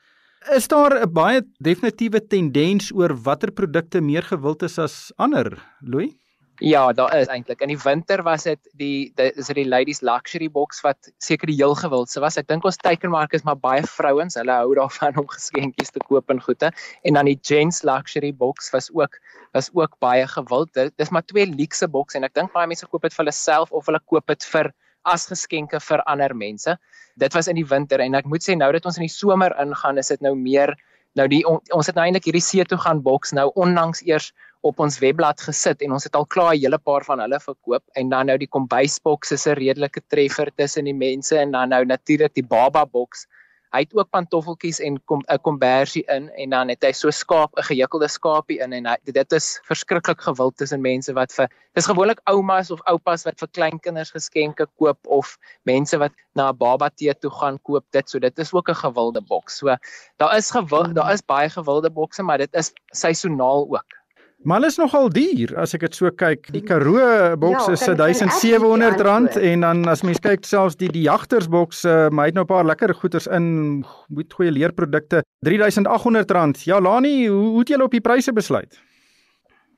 Is 0.54 0.68
daar 0.68 0.94
'n 0.94 1.12
baie 1.12 1.40
definitiewe 1.58 2.20
tendens 2.26 2.92
oor 2.94 3.12
watter 3.22 3.50
produkte 3.50 4.00
meer 4.00 4.22
gewild 4.22 4.62
is 4.62 4.78
as 4.78 5.12
ander, 5.16 5.58
Louis? 5.80 6.12
Ja, 6.58 6.92
daar 6.92 7.16
is 7.16 7.26
eintlik. 7.26 7.60
In 7.60 7.68
die 7.68 7.78
winter 7.82 8.22
was 8.22 8.42
dit 8.42 8.58
die 8.72 9.12
is 9.16 9.46
dit 9.46 9.56
die 9.56 9.68
ladies 9.68 10.00
luxury 10.00 10.48
box 10.50 10.80
wat 10.80 11.10
seker 11.18 11.46
die 11.46 11.56
heel 11.56 11.74
gewildste 11.74 12.20
was. 12.20 12.36
Ek 12.36 12.46
dink 12.46 12.64
ons 12.64 12.76
teikenmark 12.76 13.34
is 13.34 13.42
maar 13.42 13.58
baie 13.58 13.82
vrouens, 13.82 14.38
hulle 14.38 14.52
hou 14.52 14.74
daarvan 14.74 15.18
om 15.18 15.26
geskenkies 15.26 15.90
te 15.90 16.00
koop 16.06 16.30
en 16.30 16.40
goede. 16.40 16.70
En 17.02 17.14
dan 17.14 17.26
die 17.26 17.38
gents 17.42 17.82
luxury 17.82 18.32
box 18.32 18.70
was 18.70 18.88
ook 18.94 19.18
was 19.52 19.70
ook 19.74 19.98
baie 19.98 20.26
gewild. 20.26 20.72
Dit 20.72 20.94
is 20.96 21.10
maar 21.10 21.26
twee 21.26 21.46
luxe 21.46 21.88
boks 21.88 22.14
en 22.14 22.24
ek 22.24 22.34
dink 22.34 22.52
baie 22.52 22.66
mense 22.66 22.86
koop 22.86 23.02
dit 23.02 23.12
vir 23.12 23.24
hulle 23.24 23.34
self 23.34 23.72
of 23.72 23.86
hulle 23.86 24.00
koop 24.06 24.26
dit 24.26 24.44
vir 24.54 24.72
as 25.06 25.26
geskenke 25.30 25.80
vir 25.80 26.02
ander 26.10 26.34
mense. 26.34 26.76
Dit 27.16 27.34
was 27.34 27.48
in 27.48 27.56
die 27.56 27.68
winter 27.68 28.02
en 28.02 28.18
ek 28.18 28.26
moet 28.26 28.44
sê 28.44 28.56
nou 28.58 28.72
dat 28.72 28.86
ons 28.86 28.98
in 28.98 29.06
die 29.06 29.12
somer 29.12 29.54
ingaan, 29.62 29.98
is 29.98 30.12
dit 30.12 30.20
nou 30.20 30.34
meer 30.34 30.74
nou 31.16 31.26
die 31.32 31.42
on, 31.48 31.62
ons 31.72 31.88
het 31.88 31.96
nou 31.96 32.04
eintlik 32.04 32.28
hierdie 32.28 32.44
see 32.44 32.64
toe 32.68 32.78
gaan 32.82 33.00
boks 33.04 33.32
nou 33.36 33.48
onlangs 33.56 34.02
eers 34.04 34.32
op 34.66 34.80
ons 34.82 34.98
webblad 35.00 35.40
gesit 35.40 35.82
en 35.84 35.94
ons 35.96 36.04
het 36.04 36.16
al 36.18 36.26
klaar 36.34 36.54
'n 36.54 36.60
hele 36.60 36.78
paar 36.78 37.04
van 37.04 37.20
hulle 37.20 37.38
verkoop 37.40 37.84
en 37.96 38.10
dan 38.12 38.26
nou 38.26 38.36
die 38.36 38.50
kombuisboks 38.56 39.32
is 39.32 39.46
'n 39.46 39.56
redelike 39.56 40.02
treffer 40.08 40.50
tussen 40.56 40.84
die 40.84 40.98
mense 41.06 41.38
en 41.38 41.52
dan 41.52 41.68
nou 41.68 41.84
natuurlik 41.84 42.34
die 42.34 42.44
baba 42.44 42.84
boks 42.84 43.26
hy 43.74 43.82
het 43.84 43.94
ook 43.94 44.10
pantoffeltjies 44.10 44.80
en 44.80 44.94
'n 44.94 45.02
kom, 45.04 45.22
kombersie 45.42 46.04
in 46.08 46.30
en 46.30 46.50
dan 46.50 46.68
het 46.68 46.84
hy 46.84 46.92
so 46.92 47.10
skaap 47.10 47.50
'n 47.56 47.62
gehekkelde 47.62 48.08
skaapie 48.08 48.60
in 48.60 48.72
en 48.72 48.86
hy, 48.86 48.96
dit 49.04 49.32
is 49.32 49.60
verskriklik 49.64 50.20
gewild 50.20 50.56
tussen 50.56 50.80
mense 50.80 51.12
wat 51.12 51.32
vir 51.32 51.48
dis 51.74 51.86
gewoonlik 51.86 52.20
oumas 52.24 52.70
of 52.70 52.80
oupas 52.86 53.24
wat 53.24 53.38
vir 53.38 53.48
kleinkinders 53.48 54.10
geskenke 54.10 54.66
koop 54.78 54.98
of 55.06 55.36
mense 55.64 55.98
wat 55.98 56.12
na 56.34 56.50
'n 56.50 56.56
baba 56.56 56.90
tee 56.90 57.14
toe 57.14 57.30
gaan 57.30 57.58
koop 57.62 57.84
dit 57.92 58.10
so 58.10 58.18
dit 58.18 58.38
is 58.38 58.52
ook 58.52 58.68
'n 58.68 58.74
gewilde 58.74 59.20
boks. 59.20 59.58
So 59.58 59.76
daar 60.18 60.36
is 60.36 60.50
gewil 60.50 60.92
daar 60.94 61.12
is 61.12 61.22
baie 61.22 61.48
gewilde 61.48 61.90
bokse 61.90 62.22
maar 62.22 62.38
dit 62.38 62.54
is 62.54 62.72
seisoonaal 62.92 63.66
ook 63.70 64.05
Maar 64.46 64.60
hulle 64.60 64.68
is 64.70 64.76
nogal 64.78 65.08
duur 65.10 65.56
as 65.58 65.72
ek 65.74 65.88
dit 65.88 65.96
so 65.98 66.10
kyk. 66.14 66.44
Die 66.54 66.62
Karoo 66.62 67.34
boks 67.42 67.66
ja, 67.66 67.72
is 67.74 67.82
1700 67.82 69.00
rand 69.02 69.34
en 69.34 69.64
dan 69.66 69.80
as 69.90 70.04
mens 70.06 70.20
kyk 70.22 70.46
selfs 70.46 70.78
die 70.78 70.86
die 70.94 71.02
jagters 71.02 71.48
boks, 71.50 71.80
uh, 71.82 72.06
maar 72.14 72.28
hy 72.28 72.30
het 72.30 72.38
nou 72.38 72.44
'n 72.46 72.52
paar 72.52 72.68
lekker 72.68 72.94
goeders 72.94 73.26
in, 73.26 73.82
met 74.06 74.32
goeie 74.32 74.52
leerprodukte, 74.54 75.24
3800 75.42 76.30
rand. 76.30 76.62
Ja, 76.62 76.78
Lani, 76.80 77.26
hoe 77.26 77.48
hoe 77.48 77.58
het 77.58 77.74
julle 77.74 77.88
op 77.90 77.90
die 77.90 78.00
pryse 78.00 78.32
besluit? 78.32 78.78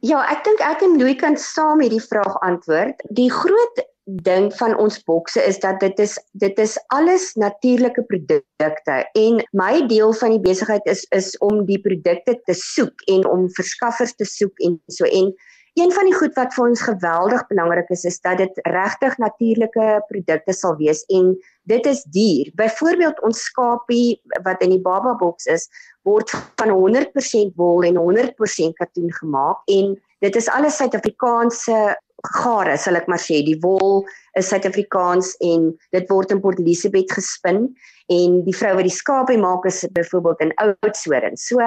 Ja, 0.05 0.21
ek 0.29 0.45
dink 0.45 0.61
ek 0.61 0.85
en 0.85 0.99
Louis 1.01 1.17
kan 1.17 1.37
saam 1.37 1.81
hierdie 1.81 2.05
vraag 2.05 2.37
antwoord. 2.45 3.01
Die 3.09 3.31
groot 3.33 3.81
ding 4.09 4.49
van 4.57 4.73
ons 4.81 4.97
bokse 5.05 5.43
is 5.45 5.59
dat 5.61 5.81
dit 5.81 5.99
is 6.01 6.17
dit 6.33 6.59
is 6.59 6.79
alles 6.97 7.35
natuurlike 7.37 8.03
produkte 8.09 8.97
en 9.13 9.43
my 9.53 9.85
deel 9.87 10.15
van 10.17 10.33
die 10.33 10.41
besigheid 10.41 10.87
is 10.89 11.05
is 11.13 11.35
om 11.45 11.67
die 11.69 11.81
produkte 11.85 12.39
te 12.49 12.57
soek 12.57 13.05
en 13.13 13.27
om 13.29 13.51
verskaffers 13.59 14.15
te 14.17 14.25
soek 14.25 14.65
en 14.65 14.81
so 14.87 15.05
en 15.05 15.35
een 15.79 15.93
van 15.93 16.09
die 16.09 16.15
goed 16.15 16.35
wat 16.35 16.55
vir 16.57 16.71
ons 16.71 16.81
geweldig 16.83 17.45
belangrik 17.53 17.91
is 17.95 18.05
is 18.09 18.19
dat 18.25 18.41
dit 18.41 18.61
regtig 18.67 19.19
natuurlike 19.23 19.87
produkte 20.09 20.57
sal 20.57 20.75
wees 20.81 21.05
en 21.15 21.37
dit 21.71 21.87
is 21.87 22.03
duur. 22.03 22.51
Byvoorbeeld 22.59 23.21
ons 23.23 23.45
skapie 23.51 24.19
wat 24.43 24.65
in 24.65 24.73
die 24.75 24.83
baba 24.83 25.15
boks 25.21 25.47
is 25.47 25.69
word 26.09 26.33
van 26.59 26.73
100% 26.73 27.55
wol 27.61 27.87
en 27.87 28.01
100% 28.01 28.75
katoen 28.81 29.13
gemaak 29.21 29.63
en 29.77 29.95
dit 30.25 30.37
is 30.37 30.49
alles 30.49 30.81
Suid-Afrikaanse 30.81 31.79
gare, 32.27 32.77
sal 32.79 32.99
ek 32.99 33.07
maar 33.11 33.21
sê. 33.23 33.43
Die 33.47 33.59
wol 33.63 34.03
is 34.39 34.49
Suid-Afrikaans 34.51 35.35
en 35.45 35.71
dit 35.95 36.11
word 36.11 36.33
in 36.35 36.43
Port 36.43 36.59
Elizabeth 36.59 37.13
gespin 37.15 37.69
en 38.13 38.41
die 38.47 38.57
vrou 38.57 38.75
wat 38.79 38.89
die 38.89 38.95
skaapie 38.95 39.39
maak 39.39 39.67
is 39.69 39.85
byvoorbeeld 39.95 40.49
in 40.49 40.55
Oudtshoorn. 40.65 41.37
So 41.37 41.63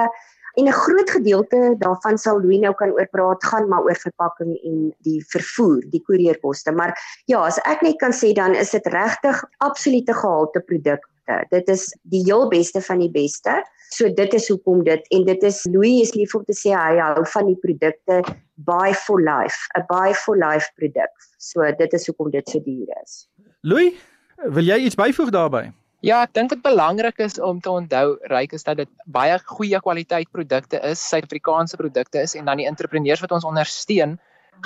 en 0.54 0.68
'n 0.68 0.72
groot 0.72 1.10
gedeelte 1.10 1.74
daarvan 1.78 2.18
sal 2.18 2.40
Louis 2.40 2.60
nou 2.60 2.74
kan 2.74 2.90
oor 2.92 3.08
praat 3.08 3.44
gaan 3.44 3.68
maar 3.68 3.82
oor 3.82 3.96
verpakking 3.96 4.52
en 4.64 4.92
die 4.98 5.24
vervoer, 5.32 5.80
die 5.90 6.02
koerierkoste. 6.04 6.72
Maar 6.72 6.92
ja, 7.24 7.40
as 7.40 7.58
ek 7.64 7.82
net 7.82 7.96
kan 7.96 8.12
sê 8.12 8.32
dan 8.32 8.54
is 8.54 8.70
dit 8.70 8.86
regtig 8.86 9.44
absolute 9.58 10.12
gehalte 10.12 10.60
produkte. 10.60 11.08
Dit 11.50 11.68
is 11.68 11.96
die 12.02 12.22
heel 12.24 12.48
beste 12.48 12.80
van 12.80 12.98
die 12.98 13.10
beste. 13.10 13.62
So 13.90 14.12
dit 14.12 14.34
is 14.34 14.48
hoekom 14.48 14.84
dit 14.84 15.06
en 15.08 15.24
dit 15.24 15.42
is 15.42 15.64
Louis 15.70 16.02
is 16.02 16.14
lief 16.14 16.34
om 16.34 16.44
te 16.44 16.52
sê 16.56 16.72
hy 16.76 16.98
hou 16.98 17.24
van 17.24 17.46
die 17.46 17.58
produkte 17.60 18.22
buy 18.64 18.94
for 18.94 19.20
life, 19.20 19.68
'n 19.78 19.84
buy 19.88 20.14
for 20.14 20.36
life 20.36 20.70
produk. 20.76 21.12
So 21.38 21.62
dit 21.78 21.92
is 21.92 22.06
hoekom 22.06 22.30
dit 22.30 22.48
so 22.48 22.60
duur 22.60 22.88
is. 23.02 23.28
Louis, 23.60 23.94
wil 24.36 24.64
jy 24.64 24.78
iets 24.86 24.98
byvoeg 24.98 25.30
daarbey? 25.30 25.72
Ja, 26.02 26.24
ek 26.26 26.32
dink 26.34 26.50
dit 26.50 26.62
belangrik 26.62 27.20
is 27.22 27.38
om 27.38 27.60
te 27.62 27.70
onthou 27.70 28.16
ryk 28.30 28.56
is 28.56 28.66
dat 28.66 28.80
dit 28.80 28.88
baie 29.06 29.36
goeie 29.38 29.78
kwaliteit 29.80 30.26
produkte 30.34 30.80
is, 30.82 31.02
Suid-Afrikaanse 31.08 31.78
produkte 31.78 32.18
is 32.18 32.34
en 32.34 32.44
dan 32.50 32.58
die 32.58 32.66
entrepreneurs 32.66 33.22
wat 33.22 33.30
ons 33.36 33.46
ondersteun 33.46 34.16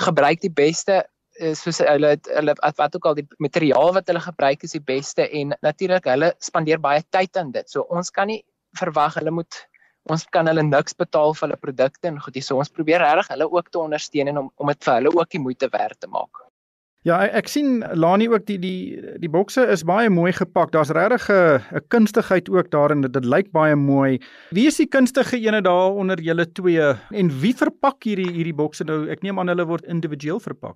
gebruik 0.01 0.41
die 0.41 0.49
beste 0.49 1.03
eh, 1.37 1.53
soos 1.53 1.77
hulle 1.85 2.15
hulle 2.25 2.55
wat 2.79 2.97
ook 2.97 3.05
al 3.05 3.19
die 3.19 3.27
materiaal 3.37 3.93
wat 3.93 4.09
hulle 4.09 4.23
gebruik 4.25 4.65
is 4.65 4.73
die 4.73 4.81
beste 4.81 5.27
en 5.29 5.53
natuurlik 5.61 6.09
hulle 6.09 6.33
spandeer 6.41 6.81
baie 6.81 7.05
tyd 7.13 7.37
aan 7.37 7.53
dit. 7.53 7.69
So 7.69 7.85
ons 7.85 8.09
kan 8.09 8.33
nie 8.33 8.41
verwag 8.81 9.19
hulle 9.21 9.31
moet 9.31 9.61
ons 10.09 10.25
kan 10.31 10.47
hulle 10.49 10.63
niks 10.63 10.97
betaal 10.97 11.33
vir 11.37 11.47
hulle 11.47 11.61
produkte 11.61 12.07
en 12.07 12.19
goed, 12.23 12.41
so 12.43 12.57
ons 12.57 12.73
probeer 12.73 13.03
regtig 13.03 13.31
hulle 13.35 13.47
ook 13.51 13.71
te 13.71 13.79
ondersteun 13.79 14.33
en 14.33 14.43
om 14.43 14.51
om 14.55 14.73
dit 14.73 14.83
vir 14.83 14.99
hulle 14.99 15.15
ook 15.15 15.29
die 15.35 15.43
moeite 15.43 15.69
werd 15.73 15.99
te 15.99 16.11
maak. 16.11 16.47
Ja, 17.07 17.21
ek, 17.23 17.35
ek 17.39 17.51
sien 17.51 17.83
Lani 17.95 18.27
ook 18.27 18.47
die 18.49 18.57
die 18.59 18.79
die 19.21 19.29
bokse 19.31 19.63
is 19.71 19.85
baie 19.87 20.09
mooi 20.11 20.33
gepak. 20.35 20.73
Daar's 20.73 20.91
regtig 20.91 21.29
'n 21.29 21.61
'n 21.79 21.85
kunstigheid 21.87 22.49
ook 22.49 22.71
daarin. 22.71 23.01
Dit, 23.01 23.13
dit 23.13 23.25
lyk 23.25 23.51
baie 23.51 23.75
mooi. 23.75 24.19
Wie 24.51 24.67
is 24.67 24.77
die 24.77 24.89
kunstige 24.89 25.37
ene 25.37 25.61
daar 25.61 25.95
onder 25.95 26.19
julle 26.19 26.45
twee 26.51 26.95
en 27.11 27.29
wie 27.41 27.53
verpak 27.53 28.03
hierdie 28.03 28.31
hierdie 28.31 28.55
bokse 28.55 28.83
nou? 28.83 29.07
Ek 29.09 29.23
neem 29.23 29.39
aan 29.39 29.47
hulle 29.47 29.65
word 29.65 29.85
individueel 29.85 30.39
verpak. 30.39 30.75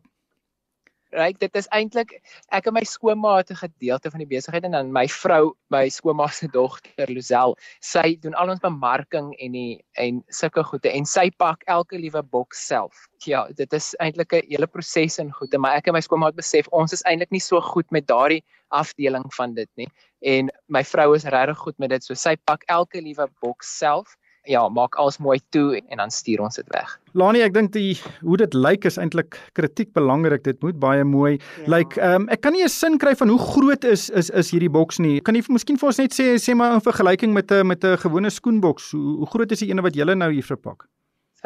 Ryk, 1.11 1.41
dit 1.43 1.57
is 1.59 1.67
eintlik 1.75 2.13
ek 2.55 2.69
en 2.69 2.75
my 2.77 2.83
skoonma 2.87 3.33
het 3.41 3.49
'n 3.51 3.59
gedeelte 3.59 4.11
van 4.11 4.21
die 4.23 4.29
besigheid 4.31 4.63
en 4.63 4.71
dan 4.71 4.91
my 4.95 5.07
vrou, 5.07 5.51
my 5.69 5.89
skoonma 5.89 6.27
se 6.27 6.47
dogter 6.47 7.11
Luzel, 7.11 7.57
sy 7.81 8.15
doen 8.21 8.33
al 8.33 8.49
ons 8.49 8.63
bemarking 8.63 9.33
en 9.39 9.51
die 9.51 9.83
en 9.99 10.23
sulke 10.29 10.63
goede 10.63 10.89
en 10.89 11.05
sy 11.05 11.29
pak 11.37 11.63
elke 11.67 11.97
liewe 11.99 12.23
boks 12.23 12.65
self. 12.67 13.07
Ja, 13.25 13.47
dit 13.47 13.73
is 13.73 13.93
eintlik 13.99 14.33
'n 14.33 14.47
hele 14.47 14.67
proses 14.67 15.19
en 15.19 15.31
goede, 15.31 15.57
maar 15.57 15.75
ek 15.75 15.87
en 15.87 15.93
my 15.93 16.01
skoonma 16.01 16.27
het 16.27 16.35
besef 16.35 16.67
ons 16.71 16.93
is 16.93 17.03
eintlik 17.03 17.31
nie 17.31 17.43
so 17.43 17.59
goed 17.59 17.91
met 17.91 18.07
daardie 18.07 18.43
afdeling 18.69 19.33
van 19.33 19.53
dit 19.53 19.69
nie. 19.75 19.89
En 20.21 20.49
my 20.67 20.83
vrou 20.83 21.15
is 21.15 21.25
regtig 21.25 21.57
goed 21.57 21.77
met 21.77 21.89
dit, 21.89 22.03
so 22.03 22.13
sy 22.13 22.35
pak 22.45 22.63
elke 22.67 23.01
liewe 23.01 23.27
boks 23.41 23.77
self 23.77 24.15
ja, 24.49 24.61
maak 24.69 24.95
alles 24.95 25.17
mooi 25.17 25.39
toe 25.49 25.77
en, 25.77 25.97
dan 25.97 26.11
stuur 26.11 26.41
ons 26.41 26.55
dit 26.55 26.67
weg. 26.73 26.93
Lani, 27.13 27.41
ek 27.45 27.53
dink 27.53 27.73
die 27.75 27.93
hoe 28.21 28.37
dit 28.41 28.53
lyk 28.53 28.85
is 28.89 28.97
eintlik 29.01 29.37
kritiek 29.57 29.91
belangrik. 29.93 30.43
Dit 30.43 30.61
moet 30.65 30.79
baie 30.79 31.03
mooi 31.03 31.35
ja. 31.37 31.67
lyk. 31.75 31.97
Ehm 31.99 32.23
um, 32.23 32.29
ek 32.33 32.41
kan 32.41 32.53
nie 32.53 32.63
'n 32.63 32.69
sin 32.69 32.97
kry 32.97 33.15
van 33.15 33.29
hoe 33.29 33.39
groot 33.39 33.83
is 33.83 34.09
is 34.09 34.29
is 34.29 34.51
hierdie 34.51 34.71
boks 34.71 34.99
nie. 34.99 35.21
Kan 35.21 35.35
jy 35.35 35.43
miskien 35.49 35.77
vir 35.77 35.87
ons 35.87 35.99
net 35.99 36.13
sê 36.13 36.35
sê 36.39 36.55
maar 36.55 36.73
in 36.73 36.81
vergelyking 36.81 37.33
met 37.33 37.51
'n 37.51 37.67
met 37.67 37.83
'n 37.83 37.97
gewone 37.97 38.29
skoenboks, 38.29 38.91
hoe, 38.91 39.17
hoe 39.17 39.27
groot 39.27 39.51
is 39.51 39.59
die 39.59 39.69
ene 39.69 39.81
wat 39.81 39.95
jy 39.95 40.05
nou 40.05 40.31
hier 40.31 40.43
verpak? 40.43 40.87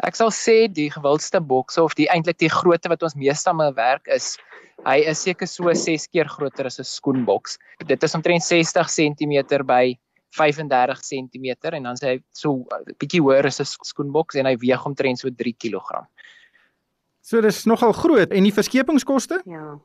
Ek 0.04 0.14
sal 0.14 0.30
sê 0.30 0.68
die 0.68 0.90
gewildste 0.90 1.40
bokse 1.40 1.82
of 1.82 1.94
die 1.94 2.08
eintlik 2.08 2.38
die 2.38 2.52
grootte 2.52 2.88
wat 2.88 3.02
ons 3.02 3.14
meestal 3.14 3.54
mee 3.54 3.72
werk 3.72 4.06
is 4.08 4.36
hy 4.84 4.98
is 5.08 5.22
seker 5.24 5.46
so 5.46 5.72
6 5.72 6.08
keer 6.12 6.28
groter 6.28 6.66
as 6.66 6.78
'n 6.78 6.84
skoenboks. 6.84 7.58
Dit 7.86 8.02
is 8.02 8.14
omtrent 8.14 8.42
60 8.42 8.86
cm 8.88 9.64
by 9.64 9.96
35 10.30 11.00
cm 11.00 11.46
en 11.72 11.82
dan 11.82 11.96
sê 11.96 12.06
hy 12.06 12.18
so 12.32 12.66
'n 12.66 12.94
bietjie 12.98 13.20
hoër 13.20 13.46
as 13.46 13.60
'n 13.60 13.64
skoenboks 13.64 14.36
en 14.36 14.46
hy 14.46 14.56
weeg 14.56 14.86
omtrent 14.86 15.18
so 15.18 15.30
3 15.30 15.52
kg. 15.52 16.06
So 17.22 17.40
dis 17.40 17.64
nogal 17.66 17.92
groot 17.92 18.30
en 18.30 18.44
die 18.44 18.54
verskepingskoste? 18.54 19.42
Ja. 19.46 19.78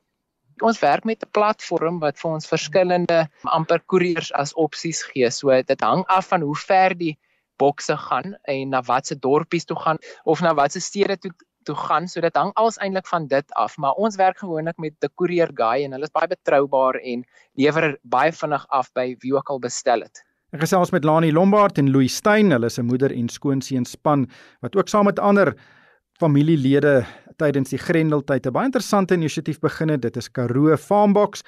Ons 0.61 0.79
werk 0.79 1.05
met 1.05 1.23
'n 1.23 1.31
platform 1.31 1.99
wat 1.99 2.19
vir 2.19 2.31
ons 2.31 2.47
verskillende 2.47 3.29
amper 3.43 3.79
koeriers 3.79 4.31
as 4.33 4.53
opsies 4.53 5.01
gee. 5.03 5.29
So 5.31 5.49
dit 5.49 5.81
hang 5.81 6.03
af 6.07 6.27
van 6.27 6.41
hoe 6.41 6.55
ver 6.55 6.93
die 6.97 7.17
bokse 7.57 7.97
gaan 7.97 8.35
en 8.43 8.69
na 8.69 8.81
watse 8.81 9.15
dorpies 9.15 9.65
toe 9.65 9.77
gaan 9.77 9.97
of 10.23 10.41
na 10.41 10.53
watse 10.53 10.79
stede 10.79 11.17
toe 11.17 11.31
toe 11.63 11.75
gaan. 11.75 12.07
So 12.07 12.21
dit 12.21 12.35
hang 12.35 12.51
alles 12.53 12.77
eintlik 12.77 13.07
van 13.07 13.27
dit 13.27 13.53
af, 13.53 13.77
maar 13.77 13.93
ons 13.93 14.15
werk 14.15 14.37
gewoonlik 14.37 14.77
met 14.77 14.93
'n 15.01 15.13
courier 15.15 15.51
guy 15.53 15.83
en 15.83 15.91
hulle 15.91 16.03
is 16.09 16.17
baie 16.17 16.27
betroubaar 16.27 16.95
en 16.95 17.25
lewer 17.53 17.97
baie 18.03 18.31
vinnig 18.31 18.65
af 18.69 18.91
by 18.93 19.15
wie 19.19 19.35
ook 19.35 19.49
al 19.49 19.59
bestel 19.59 20.01
het. 20.01 20.23
Ek 20.51 20.65
gesels 20.65 20.89
met 20.91 21.05
Lani 21.07 21.29
Lombard 21.31 21.77
en 21.79 21.93
Louis 21.93 22.11
Stein, 22.11 22.51
hulle 22.51 22.67
is 22.67 22.77
'n 22.77 22.83
moeder 22.83 23.11
en 23.15 23.29
skoonseun 23.29 23.85
span 23.85 24.27
wat 24.59 24.75
ook 24.75 24.89
saam 24.89 25.05
met 25.05 25.19
ander 25.19 25.55
familielede 26.19 27.05
tydens 27.37 27.69
die 27.69 27.79
Grendeltyd 27.79 28.45
'n 28.45 28.51
baie 28.51 28.65
interessante 28.65 29.15
inisiatief 29.15 29.61
begin 29.61 29.89
het. 29.89 30.01
Dit 30.01 30.17
is 30.17 30.27
Karoo 30.27 30.75
Farmbox 30.75 31.43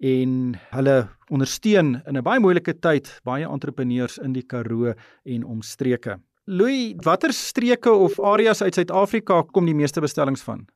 en 0.00 0.54
hulle 0.70 1.08
ondersteun 1.30 2.02
in 2.06 2.16
'n 2.18 2.22
baie 2.22 2.40
moeilike 2.40 2.74
tyd 2.80 3.20
baie 3.24 3.48
entrepreneurs 3.48 4.18
in 4.18 4.34
die 4.34 4.44
Karoo 4.44 4.92
en 5.24 5.44
omstreke. 5.44 6.20
Louis, 6.44 6.94
watter 7.04 7.32
streke 7.32 7.90
of 7.90 8.20
areas 8.20 8.62
uit 8.62 8.74
Suid-Afrika 8.74 9.42
kom 9.52 9.64
die 9.64 9.74
meeste 9.74 10.00
bestellings 10.00 10.42
van? 10.42 10.66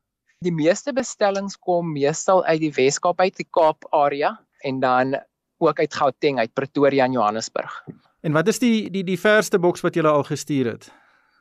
Die 0.41 0.53
meeste 0.53 0.93
bestellings 0.93 1.59
kom 1.59 1.93
meestal 1.93 2.43
uit 2.45 2.61
die 2.61 2.73
Wes-Kaap 2.73 3.21
uit 3.21 3.37
die 3.37 3.49
Kaap 3.51 3.85
area 3.93 4.41
en 4.63 4.81
dan 4.81 5.17
ook 5.59 5.79
uit 5.79 5.95
Gauteng, 5.95 6.39
uit 6.39 6.53
Pretoria 6.53 7.05
en 7.05 7.13
Johannesburg. 7.13 7.85
En 8.21 8.33
wat 8.33 8.49
is 8.49 8.59
die 8.59 8.91
die 8.91 9.05
die 9.05 9.19
verste 9.21 9.59
boks 9.59 9.81
wat 9.81 9.95
jy 9.95 10.03
al 10.03 10.25
gestuur 10.25 10.73
het? 10.73 10.93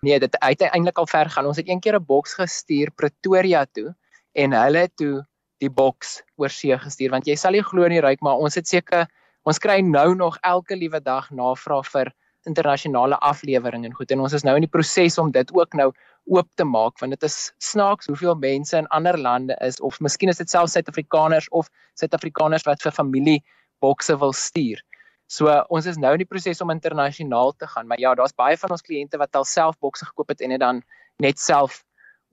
Nee, 0.02 0.20
dit 0.20 0.38
het 0.40 0.62
eintlik 0.62 0.98
al 0.98 1.08
ver 1.08 1.30
gaan. 1.30 1.46
Ons 1.46 1.58
het 1.58 1.70
een 1.70 1.80
keer 1.80 2.00
'n 2.00 2.06
boks 2.06 2.34
gestuur 2.34 2.92
Pretoria 2.92 3.66
toe 3.72 3.96
en 4.34 4.54
hulle 4.54 4.78
het 4.78 4.96
toe 4.96 5.24
die 5.64 5.72
boks 5.72 6.20
oor 6.42 6.52
see 6.52 6.76
gestuur 6.78 7.14
want 7.16 7.30
jy 7.30 7.38
sal 7.40 7.56
nie 7.56 7.64
glo 7.64 7.88
nie 7.92 8.04
ryk 8.04 8.24
maar 8.26 8.42
ons 8.44 8.58
het 8.60 8.68
seker 8.68 9.08
ons 9.48 9.62
kry 9.62 9.80
nou 9.86 10.14
nog 10.18 10.38
elke 10.44 10.76
liewe 10.76 11.00
dag 11.04 11.30
navraag 11.32 11.88
vir 11.94 12.12
internasionale 12.50 13.18
aflewering 13.26 13.86
en 13.88 13.96
goed 13.98 14.12
en 14.14 14.22
ons 14.26 14.36
is 14.38 14.44
nou 14.46 14.56
in 14.60 14.66
die 14.68 14.72
proses 14.72 15.18
om 15.22 15.32
dit 15.34 15.54
ook 15.56 15.78
nou 15.80 15.90
oop 16.36 16.50
te 16.60 16.68
maak 16.68 17.00
want 17.02 17.16
dit 17.16 17.28
is 17.28 17.38
snaaks 17.64 18.12
hoeveel 18.12 18.36
mense 18.42 18.78
in 18.78 18.90
ander 18.98 19.18
lande 19.18 19.58
is 19.66 19.80
of 19.82 20.00
miskien 20.08 20.34
is 20.34 20.42
dit 20.42 20.52
selfs 20.52 20.76
Suid-Afrikaners 20.78 21.50
of 21.52 21.72
Suid-Afrikaners 22.02 22.68
wat 22.68 22.84
vir 22.86 22.94
familie 22.94 23.40
bokse 23.80 24.18
wil 24.20 24.34
stuur. 24.34 24.82
So 25.28 25.50
ons 25.74 25.88
is 25.90 25.98
nou 25.98 26.14
in 26.14 26.22
die 26.22 26.30
proses 26.30 26.62
om 26.62 26.70
internasionaal 26.70 27.56
te 27.58 27.68
gaan, 27.68 27.88
maar 27.88 28.00
ja, 28.00 28.14
daar's 28.16 28.36
baie 28.38 28.58
van 28.58 28.76
ons 28.76 28.86
kliënte 28.86 29.18
wat 29.18 29.36
alself 29.36 29.80
bokse 29.82 30.06
gekoop 30.06 30.30
het 30.36 30.42
en 30.42 30.54
dit 30.54 30.62
dan 30.62 30.84
net 31.24 31.40
self 31.42 31.82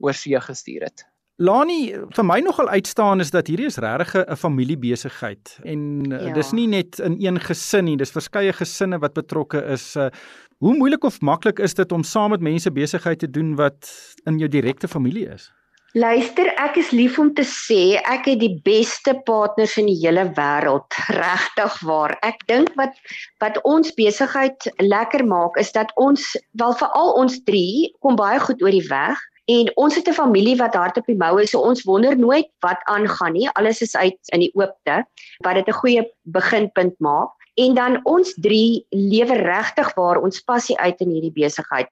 oor 0.03 0.13
see 0.13 0.39
gestuur 0.39 0.85
het. 0.89 1.07
Lani, 1.41 1.95
vir 2.13 2.25
my 2.25 2.37
nogal 2.45 2.69
uitstaan 2.69 3.23
is 3.23 3.31
dat 3.33 3.47
hierdie 3.49 3.65
is 3.65 3.79
regtig 3.81 4.13
'n 4.21 4.37
familiebesigheid 4.37 5.57
en 5.63 6.11
eh, 6.11 6.27
ja. 6.27 6.33
dis 6.33 6.51
nie 6.51 6.67
net 6.67 6.99
in 6.99 7.17
een 7.19 7.39
gesin 7.39 7.85
nie, 7.85 7.97
dis 7.97 8.13
verskeie 8.13 8.53
gesinne 8.53 8.99
wat 8.99 9.13
betrokke 9.13 9.63
is. 9.73 9.95
Eh, 9.95 10.11
hoe 10.59 10.77
moeilik 10.77 11.03
of 11.03 11.21
maklik 11.21 11.59
is 11.59 11.73
dit 11.73 11.91
om 11.91 12.03
saam 12.03 12.29
met 12.29 12.41
mense 12.41 12.71
besigheid 12.71 13.19
te 13.19 13.29
doen 13.29 13.55
wat 13.55 13.89
in 14.25 14.37
jou 14.37 14.47
direkte 14.47 14.87
familie 14.87 15.25
is? 15.33 15.51
Luister, 15.93 16.47
ek 16.57 16.79
is 16.81 16.87
lief 16.89 17.19
om 17.21 17.27
te 17.37 17.43
sê 17.45 17.99
ek 18.01 18.25
het 18.31 18.39
die 18.41 18.55
beste 18.65 19.11
partners 19.27 19.75
in 19.77 19.85
die 19.91 19.99
hele 19.99 20.23
wêreld, 20.33 20.95
regtig 21.13 21.75
waar. 21.85 22.15
Ek 22.25 22.39
dink 22.49 22.71
wat 22.79 22.95
wat 23.43 23.59
ons 23.61 23.93
besigheid 23.93 24.65
lekker 24.81 25.21
maak 25.29 25.59
is 25.61 25.69
dat 25.75 25.91
ons 26.01 26.23
wel 26.57 26.73
veral 26.79 27.13
ons 27.21 27.35
3 27.45 27.91
kom 28.01 28.17
baie 28.17 28.39
goed 28.41 28.65
oor 28.65 28.73
die 28.73 28.87
weg 28.87 29.21
en 29.53 29.69
ons 29.83 29.93
het 29.93 30.09
'n 30.09 30.17
familie 30.17 30.55
wat 30.57 30.73
hard 30.73 30.97
op 30.97 31.05
die 31.05 31.19
mou 31.19 31.37
is, 31.37 31.53
so 31.53 31.61
ons 31.61 31.85
wonder 31.85 32.17
nooit 32.17 32.49
wat 32.65 32.81
aangaan 32.89 33.37
nie. 33.37 33.47
Alles 33.53 33.85
is 33.85 33.93
uit 33.95 34.17
in 34.33 34.39
die 34.39 34.53
oopte 34.57 35.05
wat 35.45 35.55
dit 35.61 35.67
'n 35.67 35.77
goeie 35.77 36.09
beginpunt 36.25 36.97
maak. 36.97 37.29
En 37.53 37.75
dan 37.75 37.99
ons 38.03 38.33
3 38.41 38.81
lewe 38.89 39.35
regtig 39.45 39.93
waar 39.93 40.17
ons 40.17 40.41
passie 40.41 40.77
uit 40.77 40.97
in 41.01 41.09
hierdie 41.09 41.37
besigheid. 41.45 41.85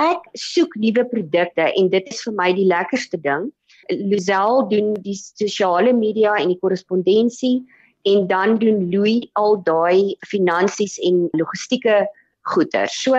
Ek 0.00 0.26
soek 0.34 0.74
nuwe 0.74 1.04
produkte 1.06 1.68
en 1.78 1.88
dit 1.90 2.06
is 2.10 2.22
vir 2.26 2.34
my 2.34 2.50
die 2.56 2.66
lekkerste 2.66 3.20
ding. 3.22 3.50
Luzel 3.88 4.64
doen 4.70 4.94
die 5.04 5.14
sosiale 5.14 5.92
media 5.94 6.34
en 6.40 6.50
die 6.50 6.58
korrespondensie 6.58 7.62
en 8.10 8.26
dan 8.26 8.58
doen 8.58 8.90
Louis 8.90 9.28
al 9.38 9.60
daai 9.62 10.16
finansies 10.26 10.98
en 10.98 11.28
logistieke 11.38 12.04
goeder. 12.42 12.90
So 12.90 13.14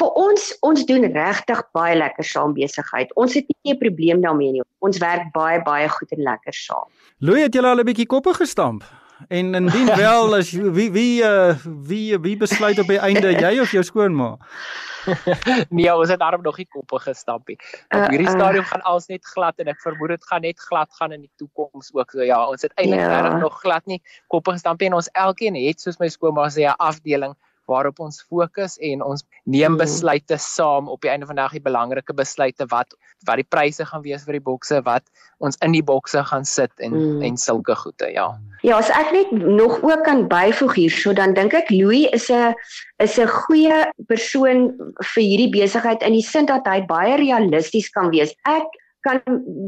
vir 0.00 0.16
ons 0.18 0.48
ons 0.66 0.86
doen 0.88 1.04
regtig 1.12 1.60
baie 1.76 1.94
lekker 2.00 2.26
saam 2.26 2.56
besigheid. 2.56 3.12
Ons 3.20 3.34
het 3.34 3.46
nie 3.46 3.74
'n 3.74 3.78
probleem 3.78 4.20
daarmee 4.22 4.52
nie. 4.52 4.62
Ons 4.80 4.98
werk 4.98 5.32
baie 5.32 5.62
baie 5.62 5.88
goed 5.88 6.10
en 6.12 6.22
lekker 6.22 6.54
saam. 6.54 6.88
Louis 7.18 7.42
het 7.42 7.54
julle 7.54 7.68
al 7.68 7.78
'n 7.78 7.84
bietjie 7.86 8.06
koppe 8.06 8.34
gestamp. 8.34 8.82
En 9.28 9.54
indien 9.54 9.86
wel 10.04 10.34
as 10.34 10.50
wie 10.50 10.90
wie 10.90 11.22
uh, 11.22 11.54
wie 11.64 12.18
wie 12.18 12.36
besluit 12.36 12.78
op 12.78 12.86
die 12.86 12.98
einde 12.98 13.30
jy 13.36 13.60
of 13.60 13.70
jou 13.70 13.82
skoonma? 13.82 14.38
nee, 15.76 15.88
ons 15.94 16.10
het 16.10 16.20
daarom 16.20 16.42
nog 16.42 16.56
nie 16.60 16.66
koppe 16.70 16.98
gestap 16.98 17.48
nie. 17.48 17.58
Op 17.88 17.98
uh, 17.98 18.08
hierdie 18.08 18.28
uh, 18.28 18.34
stadium 18.34 18.64
gaan 18.64 18.84
alles 18.90 19.06
net 19.12 19.24
glad 19.26 19.58
en 19.62 19.72
ek 19.72 19.80
vermoed 19.84 20.14
dit 20.14 20.28
gaan 20.30 20.44
net 20.46 20.60
glad 20.60 20.92
gaan 20.98 21.16
in 21.16 21.24
die 21.26 21.32
toekoms 21.40 21.92
ook. 21.94 22.10
So 22.10 22.22
ja, 22.26 22.40
ons 22.48 22.62
het 22.62 22.72
eintlik 22.74 23.00
yeah. 23.00 23.24
Ja. 23.30 23.38
nog 23.38 23.60
glad 23.60 23.86
nie 23.90 24.00
koppe 24.32 24.54
gestap 24.56 24.80
nie 24.80 24.90
en 24.90 25.00
ons 25.00 25.10
elkeen 25.12 25.58
het 25.58 25.80
soos 25.80 26.00
my 26.02 26.08
skoonma 26.12 26.48
sê 26.52 26.68
'n 26.68 26.78
afdeling 26.78 27.34
waarop 27.70 28.00
ons 28.00 28.20
fokus 28.28 28.76
en 28.78 29.02
ons 29.02 29.24
neem 29.44 29.72
mm. 29.72 29.80
besluite 29.80 30.38
saam 30.38 30.88
op 30.88 31.02
die 31.02 31.10
einde 31.10 31.26
van 31.26 31.36
die 31.36 31.42
dag 31.42 31.56
die 31.56 31.64
belangrike 31.64 32.14
besluite 32.16 32.66
wat 32.72 32.94
wat 33.24 33.40
die 33.40 33.48
pryse 33.48 33.84
gaan 33.88 34.02
wees 34.04 34.24
vir 34.26 34.38
die 34.38 34.44
bokse 34.44 34.80
wat 34.84 35.04
ons 35.44 35.58
in 35.64 35.72
die 35.76 35.84
bokse 35.84 36.22
gaan 36.30 36.44
sit 36.44 36.72
en 36.84 36.92
mm. 36.92 37.22
en 37.28 37.36
sulke 37.40 37.76
goede 37.76 38.10
ja. 38.12 38.28
Ja, 38.64 38.78
as 38.78 38.90
ek 38.92 39.12
net 39.12 39.32
nog 39.32 39.82
ook 39.82 40.04
kan 40.04 40.26
byvoeg 40.28 40.76
hierso 40.78 41.12
dan 41.16 41.34
dink 41.36 41.56
ek 41.56 41.70
Louis 41.72 42.08
is 42.12 42.30
'n 42.30 42.54
is 43.02 43.18
'n 43.18 43.28
goeie 43.28 43.84
persoon 44.08 44.72
vir 45.14 45.22
hierdie 45.22 45.52
besigheid 45.52 46.02
in 46.02 46.12
die 46.12 46.24
sin 46.24 46.46
dat 46.46 46.66
hy 46.66 46.80
baie 46.86 47.16
realisties 47.16 47.90
kan 47.90 48.10
wees. 48.10 48.34
Ek 48.46 48.68
kan 49.04 49.20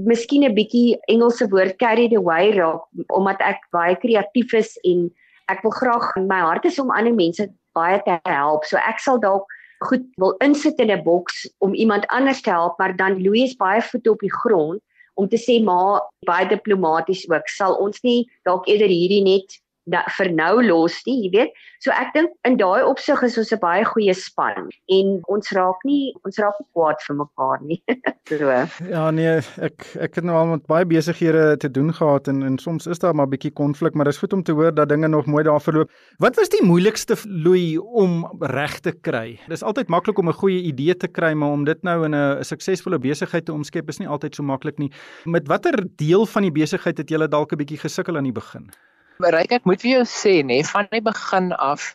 miskien 0.09 0.45
'n 0.45 0.55
bietjie 0.57 0.97
Engelse 1.09 1.49
woord 1.53 1.77
carried 1.79 2.15
away 2.17 2.53
raak 2.57 2.83
omdat 3.09 3.41
ek 3.41 3.61
baie 3.73 3.97
kreatief 3.97 4.55
is 4.55 4.79
en 4.85 5.11
ek 5.53 5.63
wil 5.63 5.75
graag 5.77 6.17
my 6.17 6.41
hart 6.41 6.65
is 6.65 6.79
om 6.79 6.91
ander 6.91 7.15
mense 7.15 7.49
baie 7.77 8.01
te 8.09 8.19
help. 8.25 8.65
So 8.65 8.81
ek 8.81 9.03
sal 9.05 9.21
dalk 9.23 9.47
goed 9.85 10.05
wil 10.23 10.35
insit 10.45 10.81
in 10.81 10.91
'n 10.91 11.05
boks 11.05 11.45
om 11.61 11.75
iemand 11.75 12.07
anders 12.09 12.41
te 12.43 12.51
help, 12.51 12.79
maar 12.79 12.97
dan 12.97 13.21
Louis 13.23 13.57
baie 13.57 13.83
voet 13.83 14.09
op 14.09 14.21
die 14.21 14.33
grond 14.33 14.81
om 15.15 15.29
te 15.29 15.37
sê 15.41 15.63
maar 15.65 16.03
baie 16.27 16.49
diplomaties 16.49 17.29
ook. 17.31 17.49
Sal 17.49 17.77
ons 17.81 18.01
nie 18.03 18.29
dalk 18.45 18.69
eerder 18.69 18.89
hierdie 18.89 19.23
net 19.23 19.61
da, 19.87 20.03
vir 20.19 20.31
nou 20.35 20.63
los 20.67 20.99
nie, 21.07 21.17
jy 21.27 21.31
weet. 21.35 21.59
So 21.85 21.95
ek 21.95 22.13
dink 22.17 22.33
in 22.49 22.57
daai 22.59 22.83
opsig 22.87 23.23
is 23.27 23.37
ons 23.39 23.53
'n 23.53 23.61
baie 23.63 23.85
goeie 23.85 24.15
span 24.15 24.69
en 24.91 25.21
ons 25.33 25.53
raak 25.55 25.85
nie 25.85 26.13
ons 26.25 26.39
raak 26.43 26.57
nie 26.61 26.69
kwaad 26.75 27.03
vir 27.07 27.17
mekaar 27.17 27.61
nie. 27.63 27.81
so. 28.29 28.51
Ja 28.91 29.11
nee, 29.11 29.39
ek 29.63 29.87
ek 30.01 30.19
het 30.19 30.25
nou 30.25 30.37
al 30.37 30.47
met 30.55 30.67
baie 30.67 30.85
besighede 30.85 31.57
te 31.63 31.71
doen 31.71 31.93
gehad 31.95 32.29
en 32.29 32.43
en 32.43 32.59
soms 32.59 32.87
is 32.87 32.99
daar 32.99 33.15
maar 33.15 33.27
'n 33.27 33.35
bietjie 33.37 33.53
konflik, 33.53 33.95
maar 33.95 34.05
dit 34.05 34.15
is 34.15 34.21
goed 34.21 34.33
om 34.33 34.43
te 34.43 34.53
hoor 34.53 34.75
dat 34.75 34.89
dinge 34.89 35.09
nog 35.09 35.27
mooi 35.27 35.45
daar 35.45 35.61
verloop. 35.61 35.91
Wat 36.19 36.37
was 36.37 36.49
die 36.49 36.65
moeilikste 36.65 37.17
loei 37.25 37.79
om 37.79 38.27
reg 38.41 38.81
te 38.81 38.93
kry? 38.93 39.39
Dis 39.49 39.63
altyd 39.63 39.89
maklik 39.89 40.19
om 40.19 40.29
'n 40.29 40.41
goeie 40.43 40.63
idee 40.63 40.97
te 40.97 41.09
kry, 41.09 41.33
maar 41.35 41.51
om 41.51 41.65
dit 41.65 41.83
nou 41.83 42.05
in 42.05 42.15
'n 42.15 42.45
suksesvolle 42.45 42.99
besigheid 42.99 43.45
te 43.45 43.53
omskep 43.53 43.89
is 43.89 43.99
nie 43.99 44.09
altyd 44.09 44.35
so 44.35 44.43
maklik 44.43 44.79
nie. 44.79 44.91
Met 45.25 45.47
watter 45.49 45.87
deel 45.97 46.27
van 46.27 46.43
die 46.43 46.53
besigheid 46.53 46.99
het 46.99 47.11
jy 47.11 47.27
dalk 47.29 47.53
'n 47.53 47.57
bietjie 47.57 47.79
gesukkel 47.79 48.17
aan 48.17 48.25
die 48.25 48.33
begin? 48.33 48.71
Ryk 49.17 49.53
ek 49.57 49.65
moet 49.65 49.81
vir 49.81 49.91
jou 49.95 50.03
sê 50.05 50.33
nê 50.45 50.61
van 50.69 50.89
die 50.93 51.01
begin 51.01 51.53
af 51.57 51.95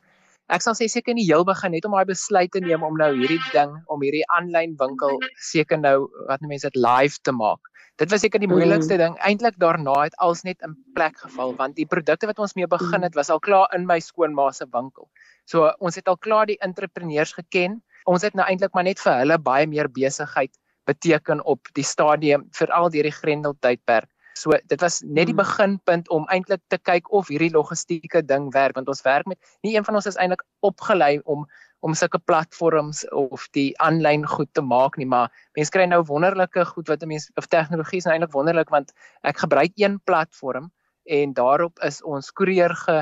ek 0.52 0.64
sal 0.66 0.74
sê 0.76 0.88
seker 0.90 1.14
in 1.14 1.20
die 1.22 1.28
heel 1.28 1.44
begin 1.46 1.72
net 1.76 1.86
om 1.86 1.94
daai 1.94 2.10
besluit 2.10 2.50
te 2.52 2.60
neem 2.64 2.82
om 2.84 2.98
nou 2.98 3.12
hierdie 3.14 3.40
ding 3.54 3.76
om 3.94 4.02
hierdie 4.02 4.24
aanlyn 4.38 4.74
winkel 4.80 5.22
seker 5.52 5.78
nou 5.80 6.10
wat 6.28 6.42
mense 6.42 6.66
dit 6.68 6.80
live 6.82 7.22
te 7.24 7.32
maak. 7.32 7.62
Dit 8.02 8.10
was 8.12 8.26
seker 8.26 8.42
die 8.42 8.50
mhm. 8.50 8.58
moeilikste 8.58 8.98
mm. 8.98 9.02
ding. 9.04 9.16
Eintlik 9.22 9.60
daarna 9.62 9.94
het 10.02 10.18
alles 10.18 10.42
net 10.48 10.58
in 10.66 10.74
plek 10.98 11.20
geval 11.22 11.54
want 11.60 11.78
die 11.78 11.86
produkte 11.86 12.28
wat 12.28 12.42
ons 12.42 12.58
mee 12.58 12.68
begin 12.68 13.06
het 13.06 13.16
was 13.16 13.30
al 13.30 13.40
klaar 13.40 13.70
in 13.78 13.86
my 13.86 14.00
skoonma 14.02 14.50
se 14.52 14.66
winkel. 14.74 15.08
So 15.46 15.70
ons 15.80 16.02
het 16.02 16.10
al 16.10 16.18
klaar 16.18 16.50
die 16.50 16.58
entrepreneurs 16.66 17.36
geken. 17.38 17.80
Ons 18.10 18.26
het 18.26 18.34
nou 18.34 18.48
eintlik 18.50 18.74
maar 18.74 18.90
net 18.90 19.00
vir 19.00 19.22
hulle 19.22 19.38
baie 19.38 19.70
meer 19.70 19.92
besigheid 19.94 20.58
beteken 20.90 21.46
op 21.46 21.70
die 21.78 21.86
stadium 21.86 22.50
veral 22.58 22.90
deur 22.90 23.08
die 23.08 23.14
Grendel 23.14 23.56
tydperk. 23.62 24.10
So 24.34 24.56
dit 24.68 24.82
was 24.82 25.02
net 25.02 25.28
die 25.28 25.36
hmm. 25.36 25.44
beginpunt 25.44 26.10
om 26.10 26.28
eintlik 26.32 26.62
te 26.72 26.78
kyk 26.78 27.12
of 27.12 27.28
hierdie 27.32 27.52
logistieke 27.54 28.24
ding 28.26 28.52
werk 28.56 28.78
want 28.80 28.88
ons 28.92 29.04
werk 29.08 29.28
met 29.28 29.40
nie 29.66 29.76
een 29.76 29.86
van 29.88 30.00
ons 30.00 30.08
is 30.08 30.20
eintlik 30.20 30.44
opgelei 30.66 31.20
om 31.26 31.46
om 31.82 31.96
sulke 31.98 32.20
platforms 32.30 33.02
of 33.10 33.48
die 33.58 33.72
aanlyn 33.82 34.26
goed 34.30 34.50
te 34.54 34.62
maak 34.62 35.00
nie 35.02 35.08
maar 35.10 35.32
mense 35.58 35.74
kry 35.74 35.88
nou 35.90 36.04
wonderlike 36.06 36.66
goed 36.74 36.92
wat 36.94 37.06
mense 37.10 37.32
of 37.42 37.50
tegnologie 37.50 38.02
is 38.02 38.06
nou 38.06 38.14
eintlik 38.14 38.36
wonderlik 38.36 38.70
want 38.74 38.94
ek 39.28 39.42
gebruik 39.42 39.74
een 39.82 39.98
platform 40.06 40.70
en 41.10 41.34
daarop 41.34 41.82
is 41.88 42.02
ons 42.06 42.30
koerier 42.38 42.76
ge 42.84 43.02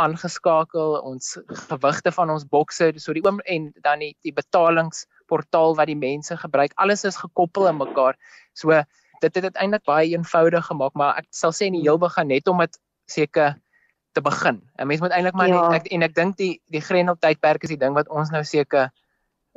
aangeskakel 0.00 0.96
ons 1.04 1.34
gewigte 1.68 2.12
van 2.18 2.32
ons 2.32 2.46
bokse 2.48 2.88
so 3.02 3.12
die 3.12 3.24
oom 3.26 3.42
en 3.44 3.68
dan 3.84 4.00
die, 4.00 4.14
die 4.24 4.32
betalingsportaal 4.32 5.76
wat 5.76 5.92
die 5.92 5.98
mense 6.00 6.36
gebruik 6.40 6.72
alles 6.80 7.04
is 7.04 7.20
gekoppel 7.20 7.68
aan 7.68 7.82
mekaar 7.82 8.16
so 8.56 8.72
dit 9.20 9.34
het 9.34 9.44
dit 9.48 9.56
eintlik 9.56 9.84
baie 9.84 10.10
eenvoudig 10.12 10.66
gemaak, 10.66 10.94
maar 10.94 11.16
ek 11.22 11.26
sal 11.30 11.52
sê 11.52 11.70
in 11.70 11.78
die 11.78 11.86
heel 11.86 11.98
begin 11.98 12.28
net 12.28 12.48
om 12.48 12.58
dit 12.64 12.78
seker 13.10 13.56
te 14.12 14.22
begin. 14.24 14.62
'n 14.78 14.86
Mens 14.86 15.00
moet 15.00 15.10
eintlik 15.10 15.34
maar 15.34 15.48
ja. 15.48 15.68
net 15.68 15.82
ek 15.82 15.92
en 15.92 16.02
ek 16.02 16.14
dink 16.14 16.36
die 16.36 16.60
die 16.72 16.80
Grendel 16.80 17.16
tydperk 17.20 17.62
is 17.62 17.74
die 17.74 17.82
ding 17.84 17.94
wat 17.94 18.08
ons 18.08 18.30
nou 18.30 18.44
seker 18.44 18.90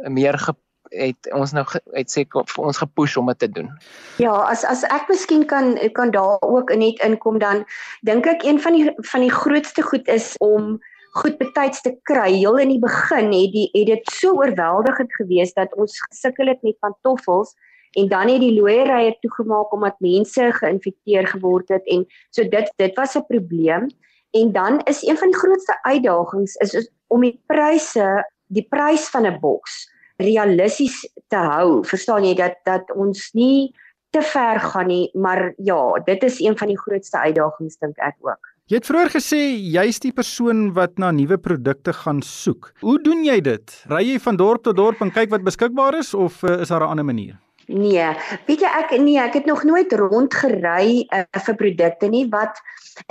meer 0.07 0.37
ge, 0.37 0.53
het 0.89 1.31
ons 1.35 1.51
nou 1.53 1.65
het 1.93 2.11
seker 2.11 2.45
vir 2.47 2.65
ons 2.65 2.81
gepush 2.81 3.17
om 3.17 3.31
dit 3.31 3.39
te 3.39 3.49
doen. 3.51 3.69
Ja, 4.17 4.33
as 4.51 4.65
as 4.65 4.83
ek 4.83 5.09
miskien 5.09 5.45
kan 5.45 5.77
kan 5.93 6.11
daar 6.11 6.39
ook 6.41 6.73
net 6.75 6.99
inkom 7.05 7.39
dan 7.39 7.65
dink 8.07 8.27
ek 8.27 8.43
een 8.43 8.59
van 8.59 8.73
die 8.73 8.91
van 9.11 9.25
die 9.25 9.33
grootste 9.33 9.83
goed 9.83 10.07
is 10.07 10.35
om 10.39 10.79
goed 11.19 11.37
betyds 11.37 11.81
te 11.81 11.95
kry. 12.03 12.29
Heel 12.35 12.59
in 12.61 12.69
die 12.75 12.81
begin 12.81 13.31
het 13.33 13.53
die 13.55 13.69
het 13.73 13.87
dit 13.87 14.13
so 14.13 14.35
oorweldigend 14.37 15.13
geweest 15.15 15.55
dat 15.55 15.73
ons 15.75 15.97
gesukkel 16.09 16.47
het 16.47 16.61
met 16.61 16.79
pantoffels 16.79 17.55
en 17.97 18.07
dan 18.07 18.29
het 18.29 18.41
die 18.41 18.53
looierye 18.53 19.15
toegemaak 19.21 19.73
omdat 19.73 19.99
mense 19.99 20.51
geïnfekteer 20.59 21.27
geword 21.27 21.69
het 21.73 21.85
en 21.87 22.05
so 22.29 22.43
dit 22.43 22.71
dit 22.77 22.95
was 22.95 23.15
'n 23.17 23.25
probleem 23.27 23.87
en 24.31 24.51
dan 24.51 24.81
is 24.85 25.01
een 25.07 25.17
van 25.17 25.27
die 25.27 25.39
grootste 25.39 25.77
uitdagings 25.81 26.55
is, 26.55 26.73
is 26.73 26.89
om 27.07 27.21
die 27.21 27.41
pryse 27.45 28.25
die 28.47 28.67
prys 28.69 29.09
van 29.09 29.25
'n 29.25 29.39
boks 29.39 29.89
realisties 30.17 31.09
te 31.27 31.37
hou 31.37 31.83
verstaan 31.85 32.25
jy 32.25 32.35
dat 32.35 32.55
dat 32.63 32.91
ons 32.95 33.31
nie 33.33 33.73
te 34.09 34.21
ver 34.21 34.59
gaan 34.59 34.87
nie 34.87 35.09
maar 35.13 35.53
ja 35.57 35.99
dit 36.05 36.23
is 36.23 36.39
een 36.39 36.57
van 36.57 36.67
die 36.67 36.79
grootste 36.79 37.17
uitdagings 37.17 37.77
dink 37.77 37.97
ek 37.97 38.15
ook 38.21 38.49
Jy 38.69 38.77
het 38.77 38.85
vroeër 38.85 39.09
gesê 39.09 39.37
jy's 39.73 39.97
die 39.97 40.11
persoon 40.13 40.67
wat 40.75 40.99
na 41.01 41.09
nuwe 41.09 41.39
produkte 41.41 41.89
gaan 42.03 42.21
soek. 42.21 42.69
Hoe 42.85 42.99
doen 43.01 43.23
jy 43.25 43.39
dit? 43.41 43.73
Ry 43.89 44.03
jy 44.11 44.19
van 44.21 44.37
dorp 44.37 44.61
tot 44.67 44.77
dorp 44.77 45.01
en 45.01 45.09
kyk 45.09 45.31
wat 45.33 45.41
beskikbaar 45.41 45.97
is 45.97 46.13
of 46.13 46.43
uh, 46.43 46.59
is 46.61 46.69
daar 46.69 46.85
'n 46.85 46.93
ander 46.93 47.05
manier? 47.05 47.39
Nee, 47.69 48.05
weet 48.47 48.63
jy 48.65 48.69
ek 48.79 48.93
nee, 48.97 49.19
ek 49.21 49.35
het 49.37 49.45
nog 49.45 49.59
nooit 49.67 49.91
rondgery 49.93 51.03
uh, 51.13 51.25
vir 51.45 51.57
produkte 51.59 52.07
nie 52.09 52.23
wat 52.31 52.57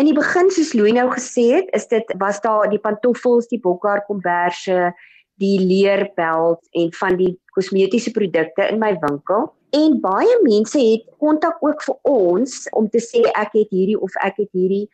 in 0.03 0.09
die 0.09 0.17
begin 0.17 0.50
soos 0.50 0.73
Louie 0.75 0.97
nou 0.97 1.07
gesê 1.12 1.45
het, 1.61 1.69
is 1.79 1.87
dit 1.87 2.11
was 2.19 2.41
daar 2.43 2.67
die 2.67 2.81
pantoffels, 2.83 3.47
die 3.53 3.61
bokkar 3.62 4.03
komberse, 4.09 4.90
die 5.38 5.61
leerbelt 5.62 6.59
en 6.75 6.90
van 6.99 7.14
die 7.21 7.37
kosmetiese 7.55 8.11
produkte 8.16 8.66
in 8.66 8.83
my 8.83 8.97
winkel. 8.99 9.47
En 9.79 9.99
baie 10.03 10.35
mense 10.42 10.81
het 10.81 11.05
kontak 11.23 11.62
ook 11.62 11.85
vir 11.85 11.97
ons 12.11 12.55
om 12.75 12.88
te 12.90 12.99
sê 13.05 13.23
ek 13.29 13.55
het 13.55 13.71
hierdie 13.71 13.99
of 14.01 14.16
ek 14.25 14.40
het 14.42 14.51
hierdie. 14.57 14.88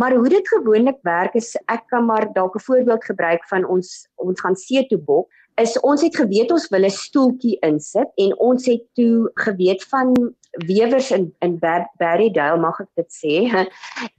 Maar 0.00 0.16
hoe 0.16 0.32
dit 0.32 0.48
gewoonlik 0.48 1.02
werk 1.04 1.36
is 1.36 1.52
ek 1.68 1.84
kan 1.92 2.08
maar 2.08 2.30
dalk 2.32 2.56
'n 2.56 2.64
voorbeeld 2.64 3.04
gebruik 3.04 3.44
van 3.52 3.68
ons 3.68 4.08
ons 4.16 4.40
gaan 4.40 4.56
see 4.56 4.86
toe 4.86 4.98
bok 4.98 5.28
is 5.60 5.76
ons 5.80 6.02
het 6.02 6.16
geweet 6.16 6.52
ons 6.52 6.68
wil 6.70 6.84
'n 6.84 6.90
stoeltjie 6.90 7.58
insit 7.66 8.08
en 8.16 8.36
ons 8.38 8.66
het 8.66 8.82
toe 8.94 9.30
geweet 9.34 9.82
van 9.90 10.14
wewers 10.66 11.10
in 11.10 11.32
in 11.40 11.58
Berrydale 11.98 12.60
mag 12.60 12.80
ek 12.80 12.88
dit 12.96 13.10
sê 13.12 13.34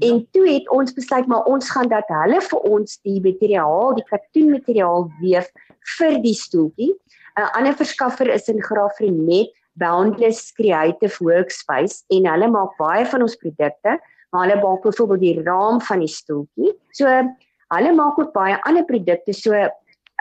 en 0.08 0.28
toe 0.32 0.46
het 0.48 0.70
ons 0.70 0.94
besluit 0.94 1.28
maar 1.28 1.44
ons 1.46 1.70
gaan 1.70 1.90
dat 1.90 2.08
hulle 2.08 2.42
vir 2.42 2.60
ons 2.60 3.00
die 3.04 3.22
materiaal 3.22 3.96
die 3.96 4.08
katoenmateriaal 4.12 5.10
weef 5.22 5.50
vir 5.98 6.22
die 6.22 6.36
stoeltjie. 6.36 6.94
'n 7.38 7.52
ander 7.58 7.74
verskaffer 7.74 8.28
is 8.28 8.50
in 8.50 8.62
Graafrenet 8.62 9.52
Boundless 9.76 10.52
Creative 10.52 11.24
Workspace 11.24 12.04
en 12.10 12.26
hulle 12.26 12.48
maak 12.48 12.78
baie 12.78 13.06
van 13.06 13.22
ons 13.22 13.36
produkte 13.36 14.00
maar 14.32 14.48
hulle 14.48 14.62
maak 14.62 14.82
byvoorbeeld 14.82 15.20
die 15.20 15.44
raam 15.44 15.82
van 15.82 16.00
die 16.00 16.12
stoeltjie. 16.12 16.74
So 16.96 17.08
hulle 17.72 17.94
maak 17.96 18.20
ook 18.20 18.32
baie 18.36 18.58
ander 18.68 18.86
produkte. 18.88 19.34
So 19.36 19.56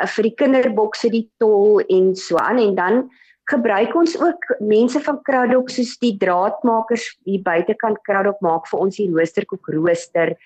vir 0.06 0.22
die 0.22 0.34
kinderbokse 0.34 1.10
die 1.10 1.26
tol 1.38 1.80
en 1.88 2.14
so 2.16 2.36
aan. 2.36 2.58
En 2.58 2.74
dan 2.74 3.10
gebruik 3.50 3.94
ons 3.94 4.14
ook 4.20 4.46
mense 4.60 5.00
van 5.00 5.22
Kraddock 5.26 5.70
soos 5.70 5.96
die 5.98 6.16
draadmakers 6.20 7.06
hier 7.24 7.42
buitekant 7.42 7.98
Kraddock 8.06 8.40
maak 8.40 8.68
vir 8.70 8.80
ons 8.80 8.96
die 8.96 9.10
roosterkoek 9.10 9.72
rooster. 9.74 10.36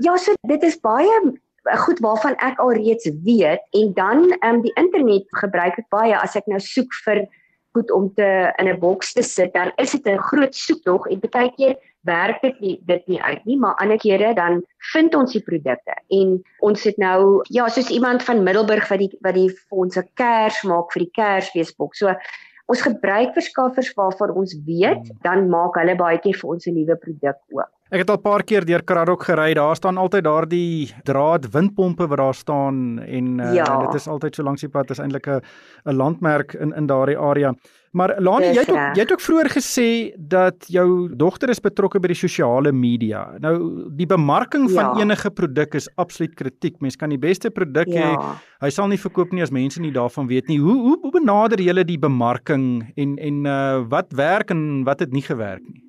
Ja, 0.00 0.16
so 0.16 0.34
dit 0.48 0.62
is 0.64 0.80
baie 0.80 1.20
goed 1.84 2.00
waarvan 2.00 2.38
ek 2.40 2.58
al 2.58 2.72
reeds 2.72 3.10
weet. 3.24 3.60
En 3.76 3.92
dan 3.94 4.24
um, 4.46 4.62
die 4.64 4.72
internet 4.80 5.28
gebruik 5.42 5.78
ek 5.78 5.90
baie 5.92 6.16
as 6.16 6.36
ek 6.36 6.48
nou 6.48 6.60
soek 6.60 6.94
vir 7.04 7.26
goed 7.76 7.90
om 7.94 8.08
te 8.14 8.50
in 8.58 8.68
'n 8.68 8.80
boks 8.80 9.12
te 9.12 9.22
sit, 9.22 9.52
dan 9.54 9.72
is 9.76 9.92
dit 9.92 10.06
'n 10.06 10.18
groot 10.18 10.54
soektog. 10.54 11.06
En 11.06 11.20
baie 11.20 11.52
keer 11.56 11.76
werk 12.08 12.40
dit 12.42 12.60
nie 12.60 12.76
dit 12.86 13.06
nie 13.06 13.22
uit 13.22 13.44
nie, 13.44 13.56
maar 13.58 13.74
ander 13.82 13.98
kere 13.98 14.34
dan 14.34 14.62
vind 14.92 15.14
ons 15.14 15.32
die 15.32 15.42
produkte. 15.44 15.96
En 16.08 16.38
ons 16.60 16.84
het 16.84 16.96
nou 16.98 17.42
ja, 17.48 17.68
soos 17.68 17.90
iemand 17.90 18.22
van 18.22 18.42
Middelburg 18.42 18.88
wat 18.88 18.98
die 18.98 19.10
wat 19.20 19.34
die 19.34 19.50
'n 19.50 20.08
kers 20.14 20.62
maak 20.62 20.92
vir 20.92 21.04
die 21.04 21.12
Kersfeesboks. 21.12 21.98
So 21.98 22.14
ons 22.66 22.82
gebruik 22.82 23.34
verskaffers 23.34 23.92
waarvan 23.94 24.30
ons 24.30 24.54
weet, 24.66 25.02
hmm. 25.08 25.18
dan 25.22 25.48
maak 25.48 25.74
hulle 25.74 25.96
keer 26.22 26.38
vir 26.38 26.50
ons 26.50 26.66
'n 26.66 26.74
nuwe 26.74 26.96
produk 26.96 27.36
ook. 27.50 27.70
Ek 27.90 27.98
het 27.98 28.10
al 28.10 28.16
'n 28.16 28.22
paar 28.22 28.42
keer 28.42 28.64
deur 28.64 28.82
Kraddock 28.82 29.22
gery. 29.22 29.54
Daar 29.54 29.76
staan 29.76 29.96
altyd 29.96 30.24
daardie 30.24 30.94
draad 31.02 31.50
windpompe 31.50 32.06
wat 32.06 32.18
daar 32.18 32.34
staan 32.34 33.00
en 33.02 33.40
uh, 33.40 33.54
ja. 33.54 33.86
dit 33.86 33.94
is 33.94 34.06
altyd 34.06 34.34
so 34.34 34.42
langs 34.42 34.60
die 34.60 34.70
pad. 34.70 34.90
Is 34.90 34.98
eintlik 34.98 35.26
'n 35.26 35.42
'n 35.84 35.96
landmerk 35.96 36.54
in 36.54 36.72
in 36.72 36.86
daardie 36.86 37.18
area. 37.18 37.54
Maar 37.90 38.12
Lani, 38.22 38.52
jy 38.54 38.62
het 38.62 38.70
ook, 38.70 38.94
jy 38.94 39.02
het 39.02 39.12
ook 39.12 39.22
vroeër 39.24 39.48
gesê 39.50 39.88
dat 40.30 40.68
jou 40.70 41.10
dogter 41.18 41.50
is 41.50 41.58
betrokke 41.62 41.98
by 41.98 42.12
die 42.12 42.18
sosiale 42.20 42.70
media. 42.72 43.24
Nou 43.42 43.54
die 43.98 44.06
bemarking 44.06 44.68
van 44.70 44.94
ja. 44.94 45.02
enige 45.02 45.32
produk 45.34 45.74
is 45.74 45.88
absoluut 45.98 46.36
kritiek. 46.38 46.78
Mens 46.78 46.96
kan 46.96 47.10
die 47.10 47.18
beste 47.18 47.50
produk 47.50 47.90
ja. 47.90 48.12
hê, 48.14 48.30
hy 48.62 48.70
sal 48.70 48.86
nie 48.92 49.00
verkoop 49.00 49.34
nie 49.34 49.42
as 49.42 49.50
mense 49.50 49.82
nie 49.82 49.90
daarvan 49.94 50.30
weet 50.30 50.46
nie. 50.46 50.60
Hoe 50.62 50.78
hoe, 50.78 50.96
hoe 51.02 51.14
benader 51.18 51.58
jy 51.58 51.74
die 51.82 51.98
bemarking 51.98 52.92
en 52.94 53.18
en 53.18 53.44
uh, 53.46 53.82
wat 53.90 54.14
werk 54.14 54.54
en 54.54 54.84
wat 54.86 55.02
het 55.02 55.10
nie 55.10 55.26
gewerk 55.26 55.66
nie? 55.66 55.82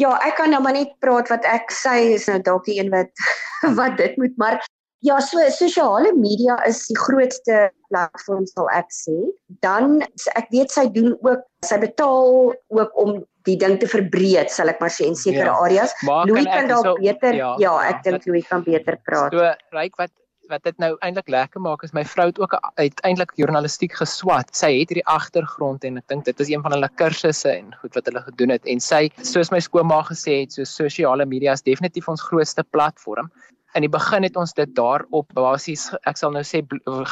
Ja, 0.00 0.16
ek 0.24 0.38
kan 0.40 0.48
nou 0.54 0.62
maar 0.64 0.72
net 0.72 0.96
praat 1.04 1.28
wat 1.28 1.44
ek 1.44 1.68
sê 1.68 2.14
is 2.16 2.24
nou 2.32 2.38
dalk 2.40 2.64
die 2.64 2.78
een 2.80 2.88
wat 2.88 3.12
wat 3.80 4.00
dit 4.00 4.16
moet, 4.16 4.32
maar 4.40 4.62
ja, 5.02 5.18
so 5.20 5.42
sosiale 5.50 6.14
media 6.14 6.56
is 6.68 6.84
die 6.86 6.96
grootste 6.98 7.68
platform 7.90 8.46
sal 8.46 8.70
ek 8.72 8.88
sê. 8.94 9.18
Dan 9.64 10.00
ek 10.38 10.48
weet 10.54 10.72
sy 10.72 10.86
doen 10.94 11.12
ook 11.18 11.44
sy 11.66 11.78
betaal 11.82 12.54
ook 12.54 12.98
om 13.02 13.20
die 13.48 13.58
ding 13.58 13.78
te 13.82 13.90
verbreek, 13.90 14.50
sal 14.54 14.70
ek 14.70 14.80
maar 14.82 14.92
sê 14.94 15.08
in 15.10 15.18
sekere 15.18 15.50
ja. 15.50 15.58
areas. 15.66 15.94
Louis 16.06 16.46
kan 16.46 16.70
dalk 16.70 16.86
so, 16.86 16.96
beter 17.02 17.38
ja, 17.38 17.54
ja 17.62 17.76
ek 17.90 18.02
ja, 18.02 18.10
dink 18.10 18.26
Louis 18.30 18.46
kan 18.46 18.62
beter 18.66 18.98
praat. 19.06 19.34
So, 19.34 19.54
ryk 19.74 19.98
wat 20.00 20.14
wat 20.50 20.64
dit 20.66 20.76
nou 20.82 20.90
eintlik 21.06 21.30
lekker 21.32 21.62
maak 21.64 21.84
is 21.86 21.94
my 21.96 22.02
vrou 22.04 22.26
het 22.28 22.38
ook 22.42 22.56
uiteindelik 22.76 23.30
journalistiek 23.40 23.94
geswat. 23.96 24.50
Sy 24.56 24.68
het 24.74 24.90
hierdie 24.92 25.06
agtergrond 25.08 25.86
en 25.88 26.00
ek 26.02 26.08
dink 26.12 26.26
dit 26.28 26.42
is 26.44 26.50
een 26.50 26.64
van 26.64 26.74
hulle 26.76 26.90
kursusse 27.00 27.48
en 27.48 27.70
goed 27.80 27.96
wat 27.96 28.10
hulle 28.10 28.20
gedoen 28.26 28.52
het 28.52 28.68
en 28.68 28.82
sy 28.82 29.06
soos 29.22 29.52
my 29.54 29.62
skoonma 29.64 30.02
gesê 30.10 30.42
het, 30.42 30.52
so 30.52 30.68
sosiale 30.68 31.24
media 31.30 31.54
is 31.56 31.64
definitief 31.64 32.10
ons 32.12 32.26
grootste 32.28 32.66
platform. 32.74 33.30
In 33.74 33.86
die 33.86 33.92
begin 33.92 34.22
het 34.22 34.36
ons 34.36 34.52
dit 34.52 34.74
daarop 34.76 35.32
basies 35.34 35.90
ek 36.08 36.16
sal 36.20 36.32
nou 36.34 36.44
sê 36.44 36.62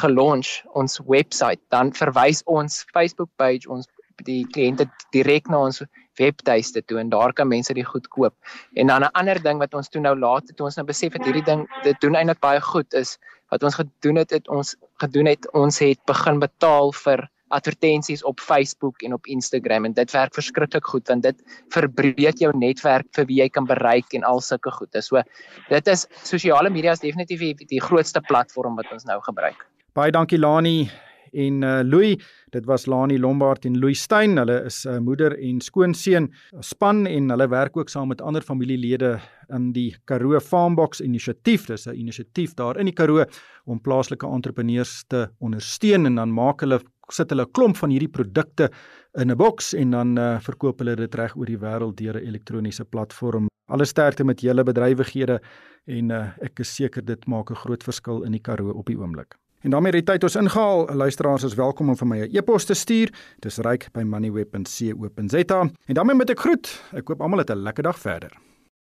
gelaunch 0.03 0.61
ons 0.73 0.99
webwerf 1.07 1.59
dan 1.73 1.91
verwys 1.91 2.43
ons 2.45 2.85
Facebook 2.93 3.29
page 3.37 3.69
ons 3.69 3.89
die 4.25 4.43
kliënte 4.53 4.85
direk 5.15 5.49
na 5.49 5.63
ons 5.67 5.81
webtuiste 6.19 6.83
toe 6.85 6.99
en 7.01 7.09
daar 7.09 7.33
kan 7.33 7.49
mense 7.49 7.73
dit 7.73 7.87
goed 7.87 8.07
koop. 8.13 8.35
En 8.75 8.87
dan 8.87 9.03
'n 9.03 9.13
ander 9.13 9.41
ding 9.41 9.57
wat 9.57 9.73
ons 9.73 9.89
toe 9.89 10.01
nou 10.01 10.15
laat 10.19 10.45
toe 10.55 10.65
ons 10.65 10.75
nou 10.75 10.85
besef 10.85 11.13
het 11.13 11.25
hierdie 11.25 11.45
ding 11.45 11.67
dit 11.83 12.01
doen 12.01 12.15
eintlik 12.15 12.39
baie 12.39 12.61
goed 12.61 12.93
is 12.93 13.17
wat 13.49 13.63
ons 13.63 13.75
gedoen 13.75 14.15
het 14.15 14.31
het 14.31 14.47
ons 14.47 14.75
gedoen 15.01 15.25
het 15.25 15.51
ons 15.53 15.79
het 15.79 15.99
begin 16.05 16.39
betaal 16.39 16.91
vir 16.91 17.29
advertensies 17.51 18.23
op 18.23 18.39
Facebook 18.39 19.01
en 19.01 19.13
op 19.13 19.27
Instagram 19.27 19.85
en 19.85 19.93
dit 19.93 20.11
werk 20.11 20.33
verskriklik 20.33 20.85
goed 20.85 21.07
want 21.07 21.23
dit 21.23 21.43
verbreek 21.73 22.39
jou 22.39 22.51
netwerk 22.57 23.07
vir 23.17 23.27
wie 23.29 23.41
jy 23.41 23.49
kan 23.49 23.67
bereik 23.69 24.13
en 24.17 24.23
al 24.27 24.41
sulke 24.41 24.71
goed. 24.71 24.95
So 24.99 25.21
dit 25.69 25.87
is 25.87 26.07
sosiale 26.23 26.69
media 26.69 26.91
is 26.91 27.03
definitief 27.03 27.39
die, 27.39 27.69
die 27.75 27.81
grootste 27.81 28.21
platform 28.21 28.75
wat 28.75 28.91
ons 28.91 29.07
nou 29.09 29.21
gebruik. 29.21 29.67
Baie 29.93 30.11
dankie 30.11 30.39
Lani 30.39 30.89
en 31.31 31.61
uh, 31.63 31.79
Louis. 31.83 32.19
Dit 32.51 32.65
was 32.65 32.85
Lani 32.85 33.19
Lombard 33.19 33.65
en 33.65 33.77
Louis 33.79 34.01
Stein. 34.01 34.37
Hulle 34.37 34.63
is 34.65 34.85
'n 34.85 34.89
uh, 34.89 34.99
moeder 34.99 35.37
en 35.39 35.61
skoonseun 35.61 36.31
span 36.59 37.07
en 37.07 37.29
hulle 37.29 37.47
werk 37.47 37.77
ook 37.77 37.89
saam 37.89 38.07
met 38.07 38.21
ander 38.21 38.41
familielede 38.41 39.19
in 39.49 39.71
die 39.71 39.95
Karoo 40.05 40.39
Farmbox 40.39 41.01
inisiatief. 41.01 41.65
Dis 41.65 41.87
'n 41.87 41.95
inisiatief 41.95 42.53
daar 42.53 42.79
in 42.79 42.85
die 42.85 42.93
Karoo 42.93 43.25
om 43.65 43.81
plaaslike 43.81 44.27
entrepreneurs 44.27 45.03
te 45.07 45.29
ondersteun 45.39 46.05
en 46.05 46.15
dan 46.15 46.33
maak 46.33 46.59
hulle 46.59 46.79
sit 47.09 47.29
hulle 47.29 47.45
'n 47.45 47.51
klomp 47.51 47.77
van 47.77 47.89
hierdie 47.89 48.11
produkte 48.11 48.71
in 49.17 49.31
'n 49.31 49.37
boks 49.37 49.73
en 49.73 49.91
dan 49.91 50.17
uh, 50.17 50.39
verkoop 50.39 50.79
hulle 50.79 50.95
dit 50.95 51.15
reg 51.15 51.35
oor 51.35 51.45
die 51.45 51.59
wêreld 51.59 51.97
deur 51.97 52.15
'n 52.15 52.27
elektroniese 52.27 52.85
platform. 52.85 53.47
Alle 53.69 53.85
sterkte 53.85 54.23
met 54.23 54.41
julle 54.41 54.63
bedrywighede 54.63 55.41
en 55.85 56.11
uh, 56.11 56.29
ek 56.41 56.59
is 56.59 56.75
seker 56.75 57.05
dit 57.05 57.25
maak 57.27 57.51
'n 57.51 57.55
groot 57.55 57.83
verskil 57.83 58.23
in 58.23 58.31
die 58.31 58.41
Karoo 58.41 58.71
op 58.71 58.85
die 58.85 58.97
oomblik. 58.97 59.35
En 59.61 59.69
daarmee 59.69 59.91
het 59.91 60.05
tyd 60.05 60.23
ons 60.23 60.35
ingehaal. 60.35 60.87
Luisteraars 60.95 61.43
is 61.43 61.55
welkom 61.55 61.89
om 61.89 61.97
vir 61.97 62.07
my 62.07 62.19
'n 62.19 62.35
e-pos 62.35 62.65
te 62.65 62.73
stuur. 62.73 63.09
Dis 63.39 63.57
ryk 63.57 63.91
by 63.93 64.01
moneyweb.co.za. 64.01 65.69
En 65.85 65.93
daarmee 65.93 66.15
met 66.15 66.29
ek 66.29 66.39
groet. 66.39 66.81
Ek 66.93 67.05
koop 67.05 67.21
almal 67.21 67.43
'n 67.45 67.63
lekker 67.63 67.83
dag 67.83 67.99
verder. 67.99 68.50